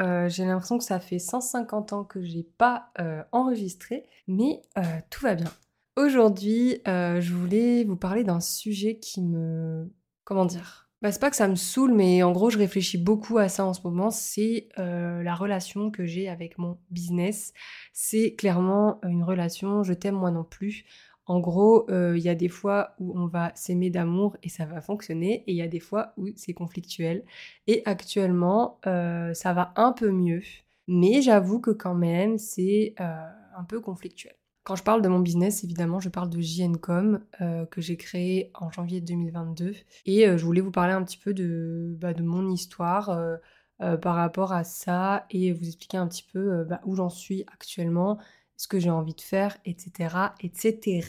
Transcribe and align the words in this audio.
Euh, 0.00 0.28
j'ai 0.28 0.44
l'impression 0.44 0.78
que 0.78 0.84
ça 0.84 0.98
fait 0.98 1.18
150 1.18 1.92
ans 1.92 2.04
que 2.04 2.22
j'ai 2.22 2.42
pas 2.42 2.90
euh, 3.00 3.22
enregistré, 3.32 4.04
mais 4.26 4.62
euh, 4.78 4.82
tout 5.10 5.22
va 5.22 5.34
bien. 5.34 5.50
Aujourd'hui, 5.96 6.80
je 6.86 7.34
voulais 7.34 7.84
vous 7.84 7.96
parler 7.96 8.24
d'un 8.24 8.40
sujet 8.40 8.98
qui 8.98 9.20
me... 9.20 9.92
Comment 10.24 10.46
dire? 10.46 10.88
Bah, 11.02 11.12
c'est 11.12 11.20
pas 11.20 11.30
que 11.30 11.36
ça 11.36 11.48
me 11.48 11.56
saoule, 11.56 11.92
mais 11.92 12.22
en 12.22 12.32
gros, 12.32 12.48
je 12.48 12.56
réfléchis 12.56 12.96
beaucoup 12.96 13.36
à 13.38 13.48
ça 13.48 13.66
en 13.66 13.74
ce 13.74 13.82
moment. 13.84 14.10
C'est 14.10 14.68
la 14.76 15.34
relation 15.34 15.90
que 15.90 16.06
j'ai 16.06 16.28
avec 16.28 16.56
mon 16.56 16.78
business. 16.90 17.52
C'est 17.92 18.34
clairement 18.34 19.00
une 19.02 19.24
relation 19.24 19.82
je 19.82 19.92
t'aime 19.92 20.14
moi 20.14 20.30
non 20.30 20.44
plus. 20.44 20.84
En 21.30 21.38
gros, 21.38 21.88
euh, 21.90 22.18
il 22.18 22.24
y 22.24 22.28
a 22.28 22.34
des 22.34 22.48
fois 22.48 22.94
où 22.98 23.16
on 23.16 23.26
va 23.26 23.52
s'aimer 23.54 23.88
d'amour 23.88 24.36
et 24.42 24.48
ça 24.48 24.64
va 24.64 24.80
fonctionner, 24.80 25.44
et 25.46 25.52
il 25.52 25.56
y 25.56 25.62
a 25.62 25.68
des 25.68 25.78
fois 25.78 26.12
où 26.16 26.26
c'est 26.34 26.54
conflictuel. 26.54 27.24
Et 27.68 27.82
actuellement, 27.84 28.80
euh, 28.88 29.32
ça 29.32 29.52
va 29.52 29.72
un 29.76 29.92
peu 29.92 30.10
mieux, 30.10 30.42
mais 30.88 31.22
j'avoue 31.22 31.60
que 31.60 31.70
quand 31.70 31.94
même, 31.94 32.36
c'est 32.36 32.96
un 32.98 33.62
peu 33.62 33.80
conflictuel. 33.80 34.34
Quand 34.64 34.74
je 34.74 34.82
parle 34.82 35.02
de 35.02 35.08
mon 35.08 35.20
business, 35.20 35.62
évidemment, 35.62 36.00
je 36.00 36.08
parle 36.08 36.30
de 36.30 36.40
JNCom 36.40 37.20
euh, 37.40 37.64
que 37.66 37.80
j'ai 37.80 37.96
créé 37.96 38.50
en 38.54 38.72
janvier 38.72 39.00
2022. 39.00 39.76
Et 40.06 40.26
euh, 40.26 40.36
je 40.36 40.44
voulais 40.44 40.60
vous 40.60 40.72
parler 40.72 40.94
un 40.94 41.04
petit 41.04 41.16
peu 41.16 41.32
de, 41.32 41.96
bah, 42.00 42.12
mon 42.20 42.50
histoire 42.50 43.10
euh, 43.10 43.96
par 43.96 44.16
rapport 44.16 44.52
à 44.52 44.64
ça 44.64 45.26
et 45.30 45.52
vous 45.52 45.68
expliquer 45.68 45.96
un 45.96 46.08
petit 46.08 46.26
peu 46.32 46.64
bah, 46.64 46.80
où 46.84 46.96
j'en 46.96 47.08
suis 47.08 47.44
actuellement, 47.52 48.18
ce 48.60 48.68
que 48.68 48.78
j'ai 48.78 48.90
envie 48.90 49.14
de 49.14 49.20
faire, 49.20 49.56
etc. 49.64 50.34
etc. 50.40 51.02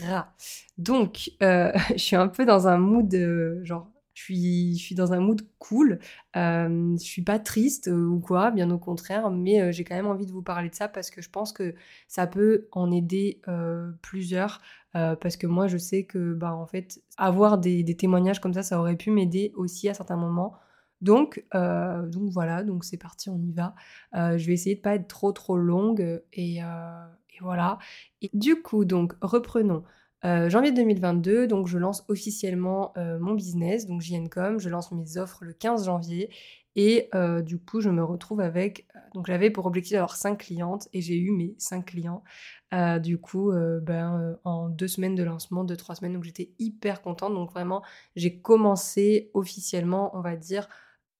Donc, 0.78 1.30
je 1.40 1.96
suis 1.96 2.16
un 2.16 2.28
peu 2.28 2.46
dans 2.46 2.66
un 2.68 2.78
mood 2.78 3.14
genre 3.62 3.92
je 4.14 4.22
suis, 4.22 4.76
je 4.76 4.82
suis 4.82 4.94
dans 4.94 5.12
un 5.12 5.20
mood 5.20 5.42
cool. 5.58 5.98
Euh, 6.36 6.96
je 6.98 7.04
suis 7.04 7.22
pas 7.22 7.38
triste 7.38 7.88
euh, 7.88 8.06
ou 8.06 8.20
quoi, 8.20 8.50
bien 8.50 8.70
au 8.70 8.78
contraire, 8.78 9.30
mais 9.30 9.60
euh, 9.60 9.72
j'ai 9.72 9.84
quand 9.84 9.94
même 9.94 10.06
envie 10.06 10.26
de 10.26 10.32
vous 10.32 10.42
parler 10.42 10.68
de 10.68 10.74
ça 10.74 10.88
parce 10.88 11.10
que 11.10 11.22
je 11.22 11.30
pense 11.30 11.52
que 11.52 11.74
ça 12.08 12.26
peut 12.26 12.68
en 12.72 12.90
aider 12.90 13.40
euh, 13.48 13.90
plusieurs. 14.02 14.60
parce 14.92 15.36
que 15.36 15.46
moi, 15.46 15.68
je 15.68 15.78
sais 15.78 16.04
que, 16.04 16.34
bah, 16.34 16.54
en 16.54 16.66
fait, 16.66 17.02
avoir 17.16 17.58
des, 17.58 17.82
des 17.82 17.96
témoignages 17.96 18.40
comme 18.40 18.52
ça, 18.52 18.62
ça 18.62 18.78
aurait 18.78 18.96
pu 18.96 19.10
m'aider 19.10 19.52
aussi 19.56 19.88
à 19.88 19.94
certains 19.94 20.16
moments. 20.16 20.54
Donc, 21.00 21.44
donc 21.52 22.30
voilà, 22.30 22.62
donc 22.62 22.84
c'est 22.84 22.98
parti, 22.98 23.28
on 23.30 23.40
y 23.40 23.52
va. 23.52 23.74
je 24.14 24.46
vais 24.46 24.52
essayer 24.52 24.76
de 24.76 24.80
pas 24.80 24.94
être 24.94 25.08
trop 25.08 25.32
trop 25.32 25.56
longue 25.56 26.22
et, 26.32 26.60
et 27.34 27.38
voilà. 27.40 27.78
Et 28.20 28.30
du 28.32 28.62
coup, 28.62 28.84
donc 28.84 29.14
reprenons. 29.20 29.84
Euh, 30.24 30.48
janvier 30.48 30.70
2022, 30.70 31.48
donc 31.48 31.66
je 31.66 31.78
lance 31.78 32.04
officiellement 32.06 32.92
euh, 32.96 33.18
mon 33.18 33.34
business, 33.34 33.86
donc 33.86 34.02
JNCom, 34.02 34.60
je 34.60 34.68
lance 34.68 34.92
mes 34.92 35.18
offres 35.18 35.44
le 35.44 35.52
15 35.52 35.86
janvier 35.86 36.30
et 36.76 37.08
euh, 37.14 37.42
du 37.42 37.58
coup 37.58 37.80
je 37.80 37.90
me 37.90 38.04
retrouve 38.04 38.40
avec, 38.40 38.86
donc 39.14 39.26
j'avais 39.26 39.50
pour 39.50 39.66
objectif 39.66 39.94
d'avoir 39.94 40.14
5 40.14 40.38
clientes 40.38 40.88
et 40.92 41.00
j'ai 41.00 41.18
eu 41.18 41.32
mes 41.32 41.56
5 41.58 41.84
clients 41.84 42.22
du 43.02 43.18
coup 43.18 43.52
ben, 43.82 44.38
en 44.44 44.70
deux 44.70 44.88
semaines 44.88 45.14
de 45.14 45.22
lancement, 45.22 45.62
2-3 45.64 45.96
semaines, 45.96 46.14
donc 46.14 46.24
j'étais 46.24 46.52
hyper 46.58 47.02
contente, 47.02 47.34
donc 47.34 47.50
vraiment 47.50 47.82
j'ai 48.16 48.40
commencé 48.40 49.30
officiellement 49.34 50.16
on 50.16 50.22
va 50.22 50.36
dire 50.36 50.68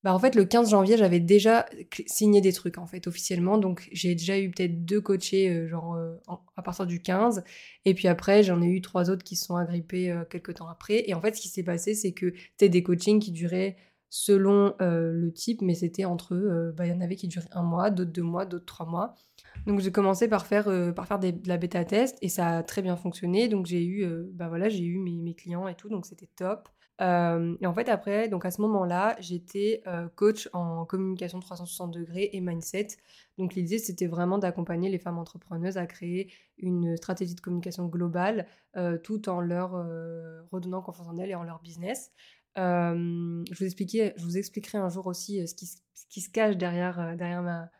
bah 0.03 0.13
en 0.13 0.19
fait 0.19 0.35
le 0.35 0.45
15 0.45 0.71
janvier 0.71 0.97
j'avais 0.97 1.21
déjà 1.21 1.67
signé 2.07 2.41
des 2.41 2.53
trucs 2.53 2.79
en 2.79 2.87
fait 2.87 3.07
officiellement. 3.07 3.59
Donc 3.59 3.89
j'ai 3.93 4.15
déjà 4.15 4.39
eu 4.39 4.51
peut-être 4.51 4.85
deux 4.85 5.01
coachés 5.01 5.49
euh, 5.49 5.69
genre 5.69 5.95
euh, 5.95 6.17
à 6.57 6.63
partir 6.63 6.87
du 6.87 7.01
15 7.01 7.45
et 7.85 7.95
puis 7.95 8.09
après 8.09 8.43
j'en 8.43 8.61
ai 8.63 8.67
eu 8.67 8.81
trois 8.81 9.11
autres 9.11 9.23
qui 9.23 9.37
sont 9.37 9.57
agrippés 9.57 10.11
euh, 10.11 10.25
quelques 10.25 10.55
temps 10.55 10.69
après. 10.69 11.05
Et 11.09 11.15
en 11.15 11.21
fait 11.21 11.37
ce 11.37 11.41
qui 11.41 11.49
s'est 11.49 11.63
passé 11.63 11.95
c'est 11.95 12.13
que 12.13 12.35
c'était 12.53 12.69
des 12.69 12.83
coachings 12.83 13.21
qui 13.21 13.31
duraient 13.33 13.77
selon 14.11 14.75
le 14.81 15.33
type 15.33 15.63
mais 15.63 15.75
c'était 15.75 16.05
entre 16.05 16.35
bah 16.77 16.87
il 16.87 16.91
y 16.91 16.93
en 16.93 17.01
avait 17.01 17.17
qui 17.17 17.29
duraient 17.29 17.49
un 17.53 17.63
mois 17.63 17.89
d'autres 17.89 18.13
deux 18.13 18.23
mois 18.23 18.45
d'autres 18.45 18.67
trois 18.67 18.85
mois 18.85 19.15
donc 19.67 19.81
j'ai 19.81 19.93
commencé 19.93 20.29
par 20.29 20.47
faire 20.47 20.65
par 20.95 21.07
faire 21.07 21.19
des, 21.19 21.33
de 21.33 21.49
la 21.49 21.57
bêta 21.57 21.85
test 21.85 22.19
et 22.23 22.29
ça 22.29 22.59
a 22.59 22.63
très 22.63 22.83
bien 22.83 22.97
fonctionné 22.97 23.49
donc 23.49 23.67
j'ai 23.67 23.85
eu 23.85 24.07
bah 24.33 24.49
voilà 24.49 24.69
j'ai 24.69 24.85
eu 24.85 24.99
mes, 24.99 25.35
clients 25.35 25.69
et 25.69 25.75
tout 25.75 25.89
donc 25.89 26.07
c'était 26.07 26.29
top 26.37 26.69
euh, 27.03 27.57
et 27.61 27.67
en 27.67 27.75
fait, 27.75 27.89
après, 27.89 28.29
donc 28.29 28.45
à 28.45 28.51
ce 28.51 28.61
moment-là, 28.61 29.17
j'étais 29.19 29.83
euh, 29.87 30.09
coach 30.15 30.49
en 30.53 30.85
communication 30.85 31.41
360 31.41 31.91
degrés 31.93 32.31
et 32.33 32.41
mindset. 32.41 32.89
Donc 33.39 33.55
l'idée, 33.55 33.79
c'était 33.79 34.07
vraiment 34.07 34.39
d'accompagner 34.39 34.89
les 34.89 34.99
femmes 34.99 35.19
entrepreneuses 35.19 35.79
à 35.79 35.87
créer 35.87 36.33
une 36.59 36.97
stratégie 36.97 37.35
de 37.35 37.41
communication 37.41 37.87
globale 37.87 38.47
euh, 38.77 38.99
tout 38.99 39.29
en 39.29 39.41
leur 39.41 39.73
redonnant 40.53 40.83
confiance 40.83 41.09
en 41.09 41.17
elles 41.17 41.31
et 41.31 41.35
en 41.35 41.43
leur 41.43 41.61
business. 41.61 42.13
je, 42.57 43.55
vous 43.59 43.65
expliquer, 43.65 44.13
je 44.17 44.25
vous 44.25 44.37
expliquerai 44.39 44.79
un 44.79 44.89
jour 44.89 45.07
aussi 45.07 45.47
ce 45.47 45.55
qui, 45.55 45.67
ce, 45.67 45.77
qui, 46.09 46.21
se 46.21 46.31
cache 46.31 46.57
derrière, 46.57 47.17
derrière 47.17 47.43
ma, 47.43 47.71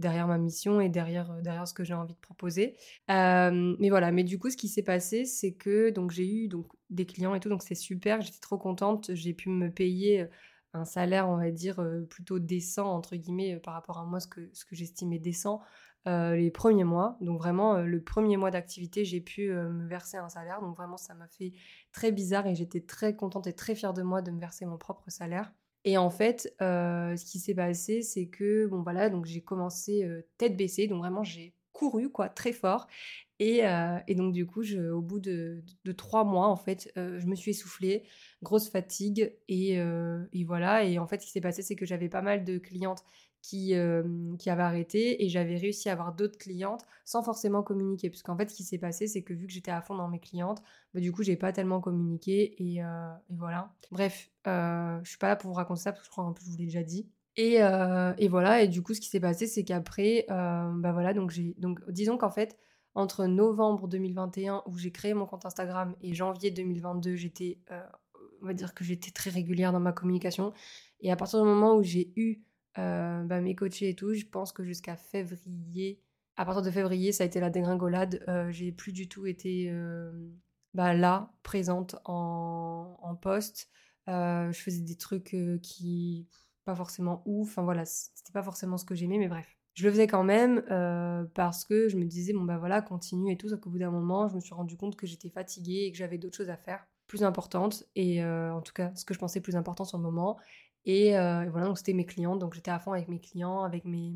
derrière 0.00 0.26
ma 0.26 0.38
mission 0.38 0.80
et 0.80 0.88
derrière, 0.88 1.30
euh, 1.30 1.40
derrière 1.42 1.68
ce 1.68 1.74
que 1.74 1.84
j'ai 1.84 1.94
envie 1.94 2.14
de 2.14 2.18
proposer. 2.18 2.76
Euh, 3.10 3.76
mais 3.78 3.90
voilà, 3.90 4.10
mais 4.10 4.24
du 4.24 4.38
coup, 4.38 4.50
ce 4.50 4.56
qui 4.56 4.68
s'est 4.68 4.82
passé, 4.82 5.24
c'est 5.24 5.52
que 5.52 5.90
donc 5.90 6.10
j'ai 6.10 6.26
eu 6.26 6.48
donc 6.48 6.66
des 6.88 7.06
clients 7.06 7.34
et 7.34 7.40
tout, 7.40 7.48
donc 7.48 7.62
c'est 7.62 7.74
super, 7.74 8.20
j'étais 8.20 8.40
trop 8.40 8.58
contente, 8.58 9.14
j'ai 9.14 9.34
pu 9.34 9.48
me 9.48 9.70
payer 9.70 10.22
euh, 10.22 10.26
un 10.72 10.84
salaire, 10.84 11.28
on 11.28 11.36
va 11.36 11.50
dire, 11.50 11.84
plutôt 12.08 12.38
décent, 12.38 12.86
entre 12.86 13.16
guillemets, 13.16 13.56
par 13.56 13.74
rapport 13.74 13.98
à 13.98 14.04
moi, 14.04 14.20
ce 14.20 14.28
que, 14.28 14.48
ce 14.52 14.64
que 14.64 14.76
j'estimais 14.76 15.18
décent 15.18 15.60
les 16.06 16.50
premiers 16.52 16.84
mois. 16.84 17.18
Donc 17.20 17.38
vraiment, 17.38 17.78
le 17.78 18.00
premier 18.00 18.36
mois 18.36 18.52
d'activité, 18.52 19.04
j'ai 19.04 19.20
pu 19.20 19.50
me 19.50 19.88
verser 19.88 20.16
un 20.16 20.28
salaire. 20.28 20.60
Donc 20.60 20.76
vraiment, 20.76 20.96
ça 20.96 21.14
m'a 21.14 21.26
fait 21.26 21.54
très 21.90 22.12
bizarre 22.12 22.46
et 22.46 22.54
j'étais 22.54 22.82
très 22.82 23.16
contente 23.16 23.48
et 23.48 23.52
très 23.52 23.74
fière 23.74 23.92
de 23.92 24.02
moi 24.02 24.22
de 24.22 24.30
me 24.30 24.38
verser 24.38 24.64
mon 24.64 24.78
propre 24.78 25.10
salaire. 25.10 25.52
Et 25.84 25.96
en 25.96 26.10
fait, 26.10 26.54
euh, 26.60 27.16
ce 27.16 27.24
qui 27.24 27.38
s'est 27.38 27.54
passé, 27.54 28.02
c'est 28.02 28.26
que, 28.26 28.66
bon 28.66 28.82
voilà, 28.82 29.08
donc 29.08 29.24
j'ai 29.24 29.40
commencé 29.40 30.04
euh, 30.04 30.22
tête 30.36 30.56
baissée, 30.56 30.86
donc 30.86 30.98
vraiment 30.98 31.22
j'ai 31.22 31.54
couru, 31.72 32.10
quoi, 32.10 32.28
très 32.28 32.52
fort. 32.52 32.86
Et, 33.38 33.66
euh, 33.66 33.98
et 34.06 34.14
donc 34.14 34.34
du 34.34 34.44
coup, 34.46 34.62
au 34.92 35.00
bout 35.00 35.18
de, 35.18 35.62
de, 35.84 35.92
trois 35.92 36.24
mois, 36.24 36.48
en 36.48 36.56
fait, 36.56 36.92
je 36.96 37.26
me 37.26 37.34
suis 37.34 37.52
essoufflée, 37.52 38.04
grosse 38.42 38.68
fatigue, 38.68 39.34
et, 39.48 39.76
et, 40.32 40.44
voilà. 40.44 40.84
Et 40.84 40.98
en 40.98 41.06
fait, 41.06 41.22
ce 41.22 41.26
qui 41.26 41.32
s'est 41.32 41.40
passé, 41.40 41.62
c'est 41.62 41.76
que 41.76 41.86
j'avais 41.86 42.10
pas 42.10 42.20
mal 42.20 42.44
de 42.44 42.58
clientes 42.58 43.02
qui, 43.42 43.74
avait 43.74 44.62
arrêté 44.62 45.24
et 45.24 45.28
j'avais 45.28 45.56
réussi 45.56 45.88
à 45.88 45.92
avoir 45.92 46.14
d'autres 46.14 46.38
clientes 46.38 46.84
sans 47.04 47.22
forcément 47.22 47.62
communiquer. 47.62 48.10
Parce 48.10 48.22
qu'en 48.22 48.36
fait, 48.36 48.50
ce 48.50 48.54
qui 48.54 48.64
s'est 48.64 48.78
passé, 48.78 49.06
c'est 49.06 49.22
que 49.22 49.32
vu 49.32 49.46
que 49.46 49.52
j'étais 49.52 49.70
à 49.70 49.80
fond 49.80 49.94
dans 49.94 50.08
mes 50.08 50.20
clientes, 50.20 50.62
bah, 50.94 51.00
du 51.00 51.12
coup, 51.12 51.22
j'ai 51.22 51.36
pas 51.36 51.52
tellement 51.52 51.80
communiqué 51.80 52.54
et, 52.58 52.82
voilà. 53.30 53.72
Bref, 53.90 54.30
je 54.44 55.00
suis 55.04 55.18
pas 55.18 55.28
là 55.28 55.36
pour 55.36 55.50
vous 55.50 55.56
raconter 55.56 55.80
ça 55.80 55.92
parce 55.92 56.02
que 56.02 56.06
je 56.06 56.10
crois 56.10 56.24
qu'en 56.24 56.32
plus, 56.32 56.44
je 56.46 56.50
vous 56.50 56.58
l'ai 56.58 56.66
déjà 56.66 56.82
dit. 56.82 57.08
Et, 57.36 57.56
et, 58.18 58.28
voilà, 58.28 58.62
et 58.62 58.68
du 58.68 58.82
coup, 58.82 58.94
ce 58.94 59.00
qui 59.00 59.08
s'est 59.08 59.20
passé, 59.20 59.46
c'est 59.46 59.64
qu'après, 59.64 60.26
bah 60.28 60.92
voilà, 60.92 61.14
donc 61.14 61.30
j'ai. 61.30 61.54
Donc, 61.58 61.80
disons 61.90 62.18
qu'en 62.18 62.30
fait, 62.30 62.58
entre 62.94 63.26
novembre 63.26 63.88
2021, 63.88 64.64
où 64.66 64.76
j'ai 64.76 64.90
créé 64.90 65.14
mon 65.14 65.26
compte 65.26 65.46
Instagram, 65.46 65.94
et 66.02 66.12
janvier 66.12 66.50
2022, 66.50 67.16
j'étais. 67.16 67.58
on 68.42 68.46
va 68.46 68.54
dire 68.54 68.74
que 68.74 68.84
j'étais 68.84 69.10
très 69.10 69.30
régulière 69.30 69.72
dans 69.72 69.80
ma 69.80 69.92
communication. 69.92 70.52
Et 71.00 71.10
à 71.10 71.16
partir 71.16 71.40
du 71.40 71.46
moment 71.46 71.76
où 71.76 71.82
j'ai 71.82 72.12
eu 72.16 72.42
euh, 72.78 73.22
bah, 73.24 73.40
mes 73.40 73.54
coachés 73.54 73.88
et 73.88 73.94
tout, 73.94 74.14
je 74.14 74.24
pense 74.24 74.52
que 74.52 74.64
jusqu'à 74.64 74.96
février, 74.96 76.00
à 76.36 76.44
partir 76.44 76.62
de 76.62 76.70
février, 76.70 77.12
ça 77.12 77.24
a 77.24 77.26
été 77.26 77.40
la 77.40 77.50
dégringolade. 77.50 78.22
Euh, 78.28 78.50
j'ai 78.50 78.72
plus 78.72 78.92
du 78.92 79.08
tout 79.08 79.26
été 79.26 79.68
euh, 79.70 80.12
bah, 80.74 80.94
là, 80.94 81.32
présente 81.42 81.96
en, 82.04 83.16
poste. 83.20 83.68
je 84.06 84.52
faisais 84.52 84.82
des 84.82 84.96
trucs 84.96 85.36
qui, 85.62 86.28
pas 86.64 86.74
forcément 86.74 87.22
ouf. 87.26 87.50
Enfin 87.50 87.62
voilà, 87.62 87.84
c'était 87.84 88.32
pas 88.32 88.42
forcément 88.42 88.78
ce 88.78 88.84
que 88.84 88.94
j'aimais, 88.94 89.18
mais 89.18 89.28
bref. 89.28 89.56
Je 89.74 89.84
le 89.84 89.92
faisais 89.92 90.06
quand 90.06 90.24
même 90.24 90.62
parce 91.34 91.64
que 91.64 91.88
je 91.88 91.96
me 91.96 92.04
disais, 92.04 92.32
bon 92.32 92.42
bah 92.42 92.58
voilà, 92.58 92.82
continue 92.82 93.32
et 93.32 93.36
tout. 93.36 93.48
Sauf 93.48 93.60
qu'au 93.60 93.70
bout 93.70 93.78
d'un 93.78 93.90
moment, 93.90 94.28
je 94.28 94.34
me 94.34 94.40
suis 94.40 94.54
rendu 94.54 94.76
compte 94.76 94.96
que 94.96 95.06
j'étais 95.06 95.30
fatiguée 95.30 95.84
et 95.86 95.92
que 95.92 95.98
j'avais 95.98 96.18
d'autres 96.18 96.36
choses 96.36 96.50
à 96.50 96.56
faire. 96.56 96.86
plus 97.06 97.24
importantes 97.24 97.84
et 97.96 98.24
en 98.24 98.62
tout 98.62 98.72
cas 98.72 98.92
ce 98.94 99.04
que 99.04 99.14
je 99.14 99.18
pensais 99.18 99.40
plus 99.40 99.56
important 99.56 99.84
sur 99.84 99.98
le 99.98 100.04
moment. 100.04 100.38
Et, 100.84 101.10
voilà, 101.12 101.66
donc 101.66 101.78
c'était 101.78 101.92
mes 101.92 102.06
clientes, 102.06 102.38
donc 102.38 102.54
j'étais 102.54 102.70
à 102.70 102.78
fond 102.78 102.92
avec 102.92 103.08
mes 103.08 103.20
clients, 103.20 103.62
avec 103.62 103.84
mes, 103.84 104.12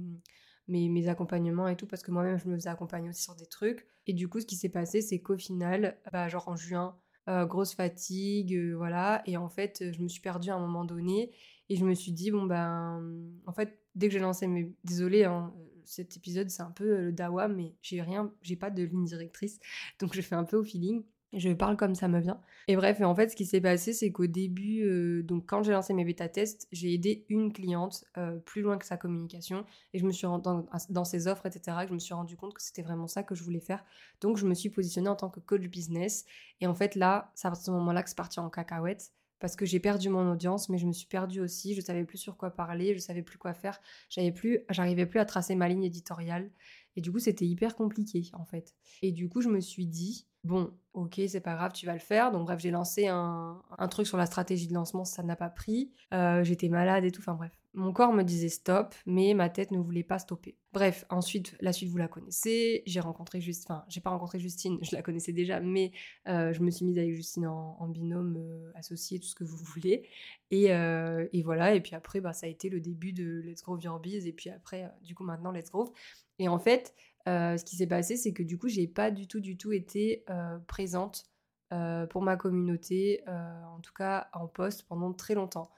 mes, 0.68 1.08
accompagnements 1.08 1.68
et 1.68 1.76
tout, 1.76 1.86
parce 1.86 2.02
que 2.02 2.10
moi-même 2.10 2.38
je 2.38 2.48
me 2.48 2.54
faisais 2.56 2.70
accompagner 2.70 3.08
aussi 3.08 3.22
sur 3.22 3.34
des 3.34 3.46
trucs. 3.46 3.86
Et 4.06 4.12
du 4.12 4.28
coup, 4.28 4.40
ce 4.40 4.46
qui 4.46 4.56
s'est 4.56 4.70
passé, 4.70 5.00
c'est 5.00 5.20
qu'au 5.20 5.36
final, 5.36 5.98
bah, 6.12 6.28
genre 6.28 6.48
en 6.48 6.56
juin, 6.56 6.96
grosse 7.26 7.74
fatigue, 7.74 8.58
voilà, 8.76 9.22
et 9.26 9.36
en 9.36 9.48
fait, 9.48 9.92
je 9.92 10.02
me 10.02 10.08
suis 10.08 10.20
perdue 10.20 10.50
à 10.50 10.56
un 10.56 10.60
moment 10.60 10.84
donné, 10.84 11.32
et 11.68 11.76
je 11.76 11.84
me 11.84 11.94
suis 11.94 12.12
dit, 12.12 12.30
bon 12.30 12.44
ben, 12.44 13.02
en 13.46 13.52
fait, 13.52 13.78
dès 13.94 14.08
que 14.08 14.12
j'ai 14.12 14.20
lancé 14.20 14.46
mes... 14.46 14.72
Désolée, 14.84 15.24
hein, 15.24 15.52
cet 15.84 16.16
épisode, 16.16 16.50
c'est 16.50 16.62
un 16.62 16.70
peu 16.70 17.04
le 17.04 17.12
dawa, 17.12 17.48
mais 17.48 17.74
j'ai 17.82 18.02
rien, 18.02 18.32
j'ai 18.42 18.56
pas 18.56 18.70
de 18.70 18.82
ligne 18.82 19.04
directrice, 19.04 19.58
donc 19.98 20.14
je 20.14 20.20
fais 20.20 20.34
un 20.34 20.44
peu 20.44 20.56
au 20.56 20.64
feeling. 20.64 21.04
Je 21.36 21.50
parle 21.50 21.76
comme 21.76 21.94
ça 21.94 22.06
me 22.06 22.20
vient. 22.20 22.40
Et 22.68 22.76
bref, 22.76 23.00
en 23.00 23.14
fait, 23.14 23.28
ce 23.28 23.36
qui 23.36 23.44
s'est 23.44 23.60
passé, 23.60 23.92
c'est 23.92 24.12
qu'au 24.12 24.26
début, 24.26 24.84
euh, 24.84 25.22
donc 25.22 25.46
quand 25.46 25.62
j'ai 25.62 25.72
lancé 25.72 25.92
mes 25.92 26.04
bêta-tests, 26.04 26.68
j'ai 26.70 26.94
aidé 26.94 27.26
une 27.28 27.52
cliente 27.52 28.04
euh, 28.16 28.38
plus 28.38 28.62
loin 28.62 28.78
que 28.78 28.86
sa 28.86 28.96
communication. 28.96 29.66
Et 29.92 29.98
je 29.98 30.06
me 30.06 30.12
suis 30.12 30.26
rendu 30.26 30.48
dans, 30.90 31.04
ses 31.04 31.26
offres, 31.26 31.46
etc. 31.46 31.78
Et 31.84 31.88
je 31.88 31.92
me 31.92 31.98
suis 31.98 32.14
rendu 32.14 32.36
compte 32.36 32.54
que 32.54 32.62
c'était 32.62 32.82
vraiment 32.82 33.08
ça 33.08 33.22
que 33.22 33.34
je 33.34 33.42
voulais 33.42 33.60
faire. 33.60 33.84
Donc, 34.20 34.36
je 34.36 34.46
me 34.46 34.54
suis 34.54 34.70
positionnée 34.70 35.08
en 35.08 35.16
tant 35.16 35.28
que 35.28 35.40
coach 35.40 35.66
business. 35.66 36.24
Et 36.60 36.66
en 36.66 36.74
fait, 36.74 36.94
là, 36.94 37.32
c'est 37.34 37.48
à 37.48 37.54
ce 37.54 37.70
moment-là 37.72 38.02
que 38.02 38.08
c'est 38.08 38.16
parti 38.16 38.38
en 38.40 38.48
cacahuète. 38.48 39.12
Parce 39.40 39.56
que 39.56 39.66
j'ai 39.66 39.80
perdu 39.80 40.08
mon 40.08 40.30
audience, 40.30 40.68
mais 40.68 40.78
je 40.78 40.86
me 40.86 40.92
suis 40.92 41.08
perdue 41.08 41.40
aussi. 41.40 41.74
Je 41.74 41.80
savais 41.80 42.04
plus 42.04 42.18
sur 42.18 42.36
quoi 42.36 42.50
parler, 42.50 42.94
je 42.94 43.00
savais 43.00 43.22
plus 43.22 43.36
quoi 43.36 43.52
faire. 43.52 43.80
J'avais 44.08 44.32
plus, 44.32 44.60
j'arrivais 44.70 45.04
plus 45.04 45.18
à 45.18 45.24
tracer 45.24 45.54
ma 45.54 45.68
ligne 45.68 45.84
éditoriale. 45.84 46.50
Et 46.96 47.00
du 47.00 47.10
coup, 47.10 47.18
c'était 47.18 47.44
hyper 47.44 47.74
compliqué, 47.74 48.30
en 48.34 48.44
fait. 48.44 48.74
Et 49.02 49.12
du 49.12 49.28
coup, 49.28 49.40
je 49.40 49.48
me 49.48 49.60
suis 49.60 49.86
dit, 49.86 50.26
bon, 50.44 50.70
ok, 50.92 51.20
c'est 51.26 51.40
pas 51.40 51.54
grave, 51.54 51.72
tu 51.72 51.86
vas 51.86 51.92
le 51.94 51.98
faire. 51.98 52.30
Donc 52.30 52.46
bref, 52.46 52.60
j'ai 52.60 52.70
lancé 52.70 53.08
un, 53.08 53.60
truc 53.90 54.06
sur 54.06 54.16
la 54.16 54.26
stratégie 54.26 54.68
de 54.68 54.74
lancement, 54.74 55.04
ça 55.04 55.22
n'a 55.22 55.36
pas 55.36 55.50
pris. 55.50 55.90
Euh, 56.12 56.44
j'étais 56.44 56.68
malade 56.68 57.04
et 57.04 57.10
tout, 57.10 57.20
enfin 57.20 57.34
bref. 57.34 57.52
Mon 57.76 57.92
corps 57.92 58.12
me 58.12 58.22
disait 58.22 58.50
stop, 58.50 58.94
mais 59.04 59.34
ma 59.34 59.48
tête 59.48 59.72
ne 59.72 59.78
voulait 59.78 60.04
pas 60.04 60.20
stopper. 60.20 60.56
Bref, 60.72 61.04
ensuite, 61.10 61.56
la 61.60 61.72
suite, 61.72 61.90
vous 61.90 61.96
la 61.96 62.06
connaissez. 62.06 62.84
J'ai 62.86 63.00
rencontré 63.00 63.40
Justine, 63.40 63.66
enfin, 63.68 63.84
j'ai 63.88 64.00
pas 64.00 64.10
rencontré 64.10 64.38
Justine, 64.38 64.78
je 64.82 64.94
la 64.94 65.02
connaissais 65.02 65.32
déjà, 65.32 65.58
mais 65.58 65.90
euh, 66.28 66.52
je 66.52 66.60
me 66.60 66.70
suis 66.70 66.84
mise 66.84 66.98
avec 66.98 67.14
Justine 67.14 67.48
en, 67.48 67.88
binôme, 67.88 68.36
euh, 68.38 68.70
associé, 68.76 69.18
tout 69.18 69.26
ce 69.26 69.34
que 69.34 69.42
vous 69.42 69.56
voulez. 69.74 70.08
Et, 70.52 70.66
et, 70.66 71.42
voilà, 71.42 71.74
et 71.74 71.80
puis 71.80 71.96
après, 71.96 72.20
bah, 72.20 72.32
ça 72.32 72.46
a 72.46 72.48
été 72.48 72.68
le 72.68 72.78
début 72.80 73.12
de 73.12 73.42
Let's 73.44 73.62
Grow 73.62 73.78
Your 73.78 73.98
Biz, 73.98 74.28
et 74.28 74.32
puis 74.32 74.50
après, 74.50 74.88
du 75.02 75.16
coup, 75.16 75.24
maintenant, 75.24 75.50
Let's 75.50 75.70
Grow. 75.70 75.92
Et 76.38 76.48
en 76.48 76.58
fait, 76.58 76.94
euh, 77.26 77.56
ce 77.56 77.64
qui 77.64 77.76
s'est 77.76 77.86
passé, 77.86 78.16
c'est 78.16 78.32
que 78.32 78.42
du 78.42 78.58
coup, 78.58 78.68
j'ai 78.68 78.86
pas 78.86 79.10
du 79.10 79.26
tout, 79.26 79.40
du 79.40 79.56
tout 79.56 79.72
été 79.72 80.24
euh, 80.28 80.58
présente 80.66 81.24
euh, 81.72 82.06
pour 82.06 82.22
ma 82.22 82.36
communauté, 82.36 83.22
en 83.26 83.80
tout 83.80 83.94
cas 83.94 84.28
en 84.32 84.46
poste 84.46 84.84
pendant 84.86 85.12
très 85.12 85.34
longtemps. 85.34 85.70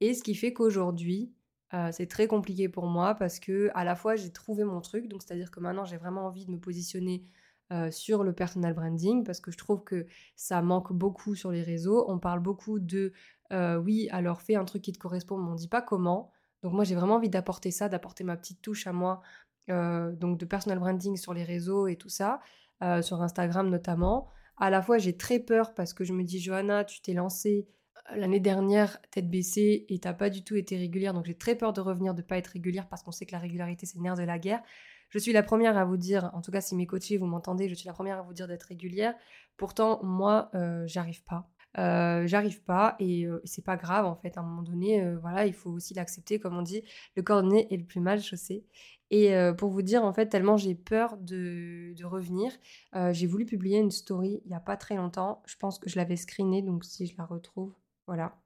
Et 0.00 0.14
ce 0.14 0.22
qui 0.22 0.34
fait 0.34 0.52
qu'aujourd'hui, 0.52 1.32
c'est 1.90 2.06
très 2.06 2.28
compliqué 2.28 2.68
pour 2.68 2.86
moi 2.86 3.16
parce 3.16 3.40
que 3.40 3.68
à 3.74 3.82
la 3.82 3.96
fois 3.96 4.14
j'ai 4.14 4.30
trouvé 4.30 4.62
mon 4.62 4.80
truc, 4.80 5.08
donc 5.08 5.24
c'est-à-dire 5.24 5.50
que 5.50 5.58
maintenant 5.58 5.84
j'ai 5.84 5.96
vraiment 5.96 6.26
envie 6.26 6.46
de 6.46 6.52
me 6.52 6.58
positionner 6.60 7.24
sur 7.90 8.22
le 8.22 8.32
personal 8.32 8.74
branding 8.74 9.24
parce 9.24 9.40
que 9.40 9.50
je 9.50 9.58
trouve 9.58 9.82
que 9.82 10.06
ça 10.36 10.62
manque 10.62 10.92
beaucoup 10.92 11.34
sur 11.34 11.50
les 11.50 11.62
réseaux. 11.62 12.04
On 12.08 12.20
parle 12.20 12.38
beaucoup 12.38 12.78
de 12.78 13.12
oui, 13.50 14.08
alors 14.12 14.40
fais 14.40 14.54
un 14.54 14.64
truc 14.64 14.82
qui 14.82 14.92
te 14.92 14.98
correspond, 14.98 15.36
mais 15.36 15.50
on 15.50 15.56
dit 15.56 15.66
pas 15.66 15.82
comment. 15.82 16.30
Donc 16.62 16.72
moi 16.72 16.84
j'ai 16.84 16.94
vraiment 16.94 17.16
envie 17.16 17.28
d'apporter 17.28 17.70
ça, 17.70 17.88
d'apporter 17.88 18.22
ma 18.22 18.36
petite 18.36 18.62
touche 18.62 18.86
à 18.86 18.92
moi 18.92 19.20
donc 19.68 20.38
de 20.38 20.44
personal 20.44 20.78
branding 20.78 21.16
sur 21.16 21.34
les 21.34 21.44
réseaux 21.44 21.86
et 21.86 21.96
tout 21.96 22.08
ça, 22.08 22.40
euh, 22.82 23.02
sur 23.02 23.22
Instagram 23.22 23.70
notamment. 23.70 24.28
À 24.58 24.68
la 24.68 24.82
fois, 24.82 24.98
j'ai 24.98 25.16
très 25.16 25.38
peur 25.38 25.74
parce 25.74 25.94
que 25.94 26.04
je 26.04 26.12
me 26.12 26.22
dis, 26.24 26.40
Johanna, 26.40 26.84
tu 26.84 27.00
t'es 27.00 27.12
lancée 27.12 27.68
euh, 28.10 28.16
l'année 28.16 28.40
dernière 28.40 29.00
tête 29.10 29.30
baissée 29.30 29.86
et 29.88 29.98
t'as 30.00 30.12
pas 30.12 30.28
du 30.28 30.42
tout 30.42 30.56
été 30.56 30.76
régulière, 30.76 31.14
donc 31.14 31.24
j'ai 31.24 31.36
très 31.36 31.54
peur 31.54 31.72
de 31.72 31.80
revenir, 31.80 32.14
de 32.14 32.22
pas 32.22 32.36
être 32.36 32.48
régulière 32.48 32.88
parce 32.88 33.02
qu'on 33.02 33.12
sait 33.12 33.26
que 33.26 33.32
la 33.32 33.38
régularité 33.38 33.86
c'est 33.86 33.96
le 33.96 34.02
nerf 34.02 34.16
de 34.16 34.24
la 34.24 34.38
guerre. 34.38 34.62
Je 35.08 35.18
suis 35.18 35.32
la 35.32 35.42
première 35.44 35.78
à 35.78 35.84
vous 35.84 35.96
dire, 35.96 36.30
en 36.34 36.40
tout 36.40 36.50
cas 36.50 36.60
si 36.60 36.74
mes 36.74 36.86
coachés 36.86 37.16
vous 37.16 37.26
m'entendez, 37.26 37.68
je 37.68 37.74
suis 37.74 37.86
la 37.86 37.92
première 37.94 38.18
à 38.18 38.22
vous 38.22 38.34
dire 38.34 38.48
d'être 38.48 38.64
régulière. 38.64 39.14
Pourtant, 39.56 40.00
moi, 40.02 40.50
j'arrive 40.86 41.22
pas. 41.22 41.48
j'arrive 42.26 42.62
pas 42.64 42.96
et 42.98 43.28
c'est 43.44 43.64
pas 43.64 43.76
grave 43.76 44.06
en 44.06 44.16
fait. 44.16 44.36
À 44.36 44.40
un 44.40 44.42
moment 44.42 44.62
donné, 44.62 45.14
voilà, 45.22 45.46
il 45.46 45.52
faut 45.52 45.70
aussi 45.70 45.94
l'accepter. 45.94 46.40
Comme 46.40 46.56
on 46.56 46.62
dit, 46.62 46.82
le 47.14 47.22
cordonnier 47.22 47.72
est 47.72 47.76
le 47.76 47.84
plus 47.84 48.00
mal 48.00 48.20
chaussé. 48.20 48.64
Et 49.16 49.32
pour 49.58 49.70
vous 49.70 49.82
dire, 49.82 50.04
en 50.04 50.12
fait, 50.12 50.26
tellement 50.26 50.56
j'ai 50.56 50.74
peur 50.74 51.16
de, 51.18 51.94
revenir, 52.04 52.50
j'ai 53.12 53.28
voulu 53.28 53.44
publier 53.44 53.78
une 53.78 53.92
story 53.92 54.40
il 54.44 54.48
n'y 54.48 54.56
a 54.56 54.60
pas 54.60 54.76
très 54.76 54.96
longtemps. 54.96 55.40
Je 55.46 55.54
pense 55.56 55.78
que 55.78 55.88
je 55.88 55.96
l'avais 55.96 56.16
screenée, 56.16 56.62
donc 56.62 56.84
si 56.84 57.06
je 57.06 57.16
la 57.16 57.24
retrouve, 57.24 57.72
voilà. 58.08 58.36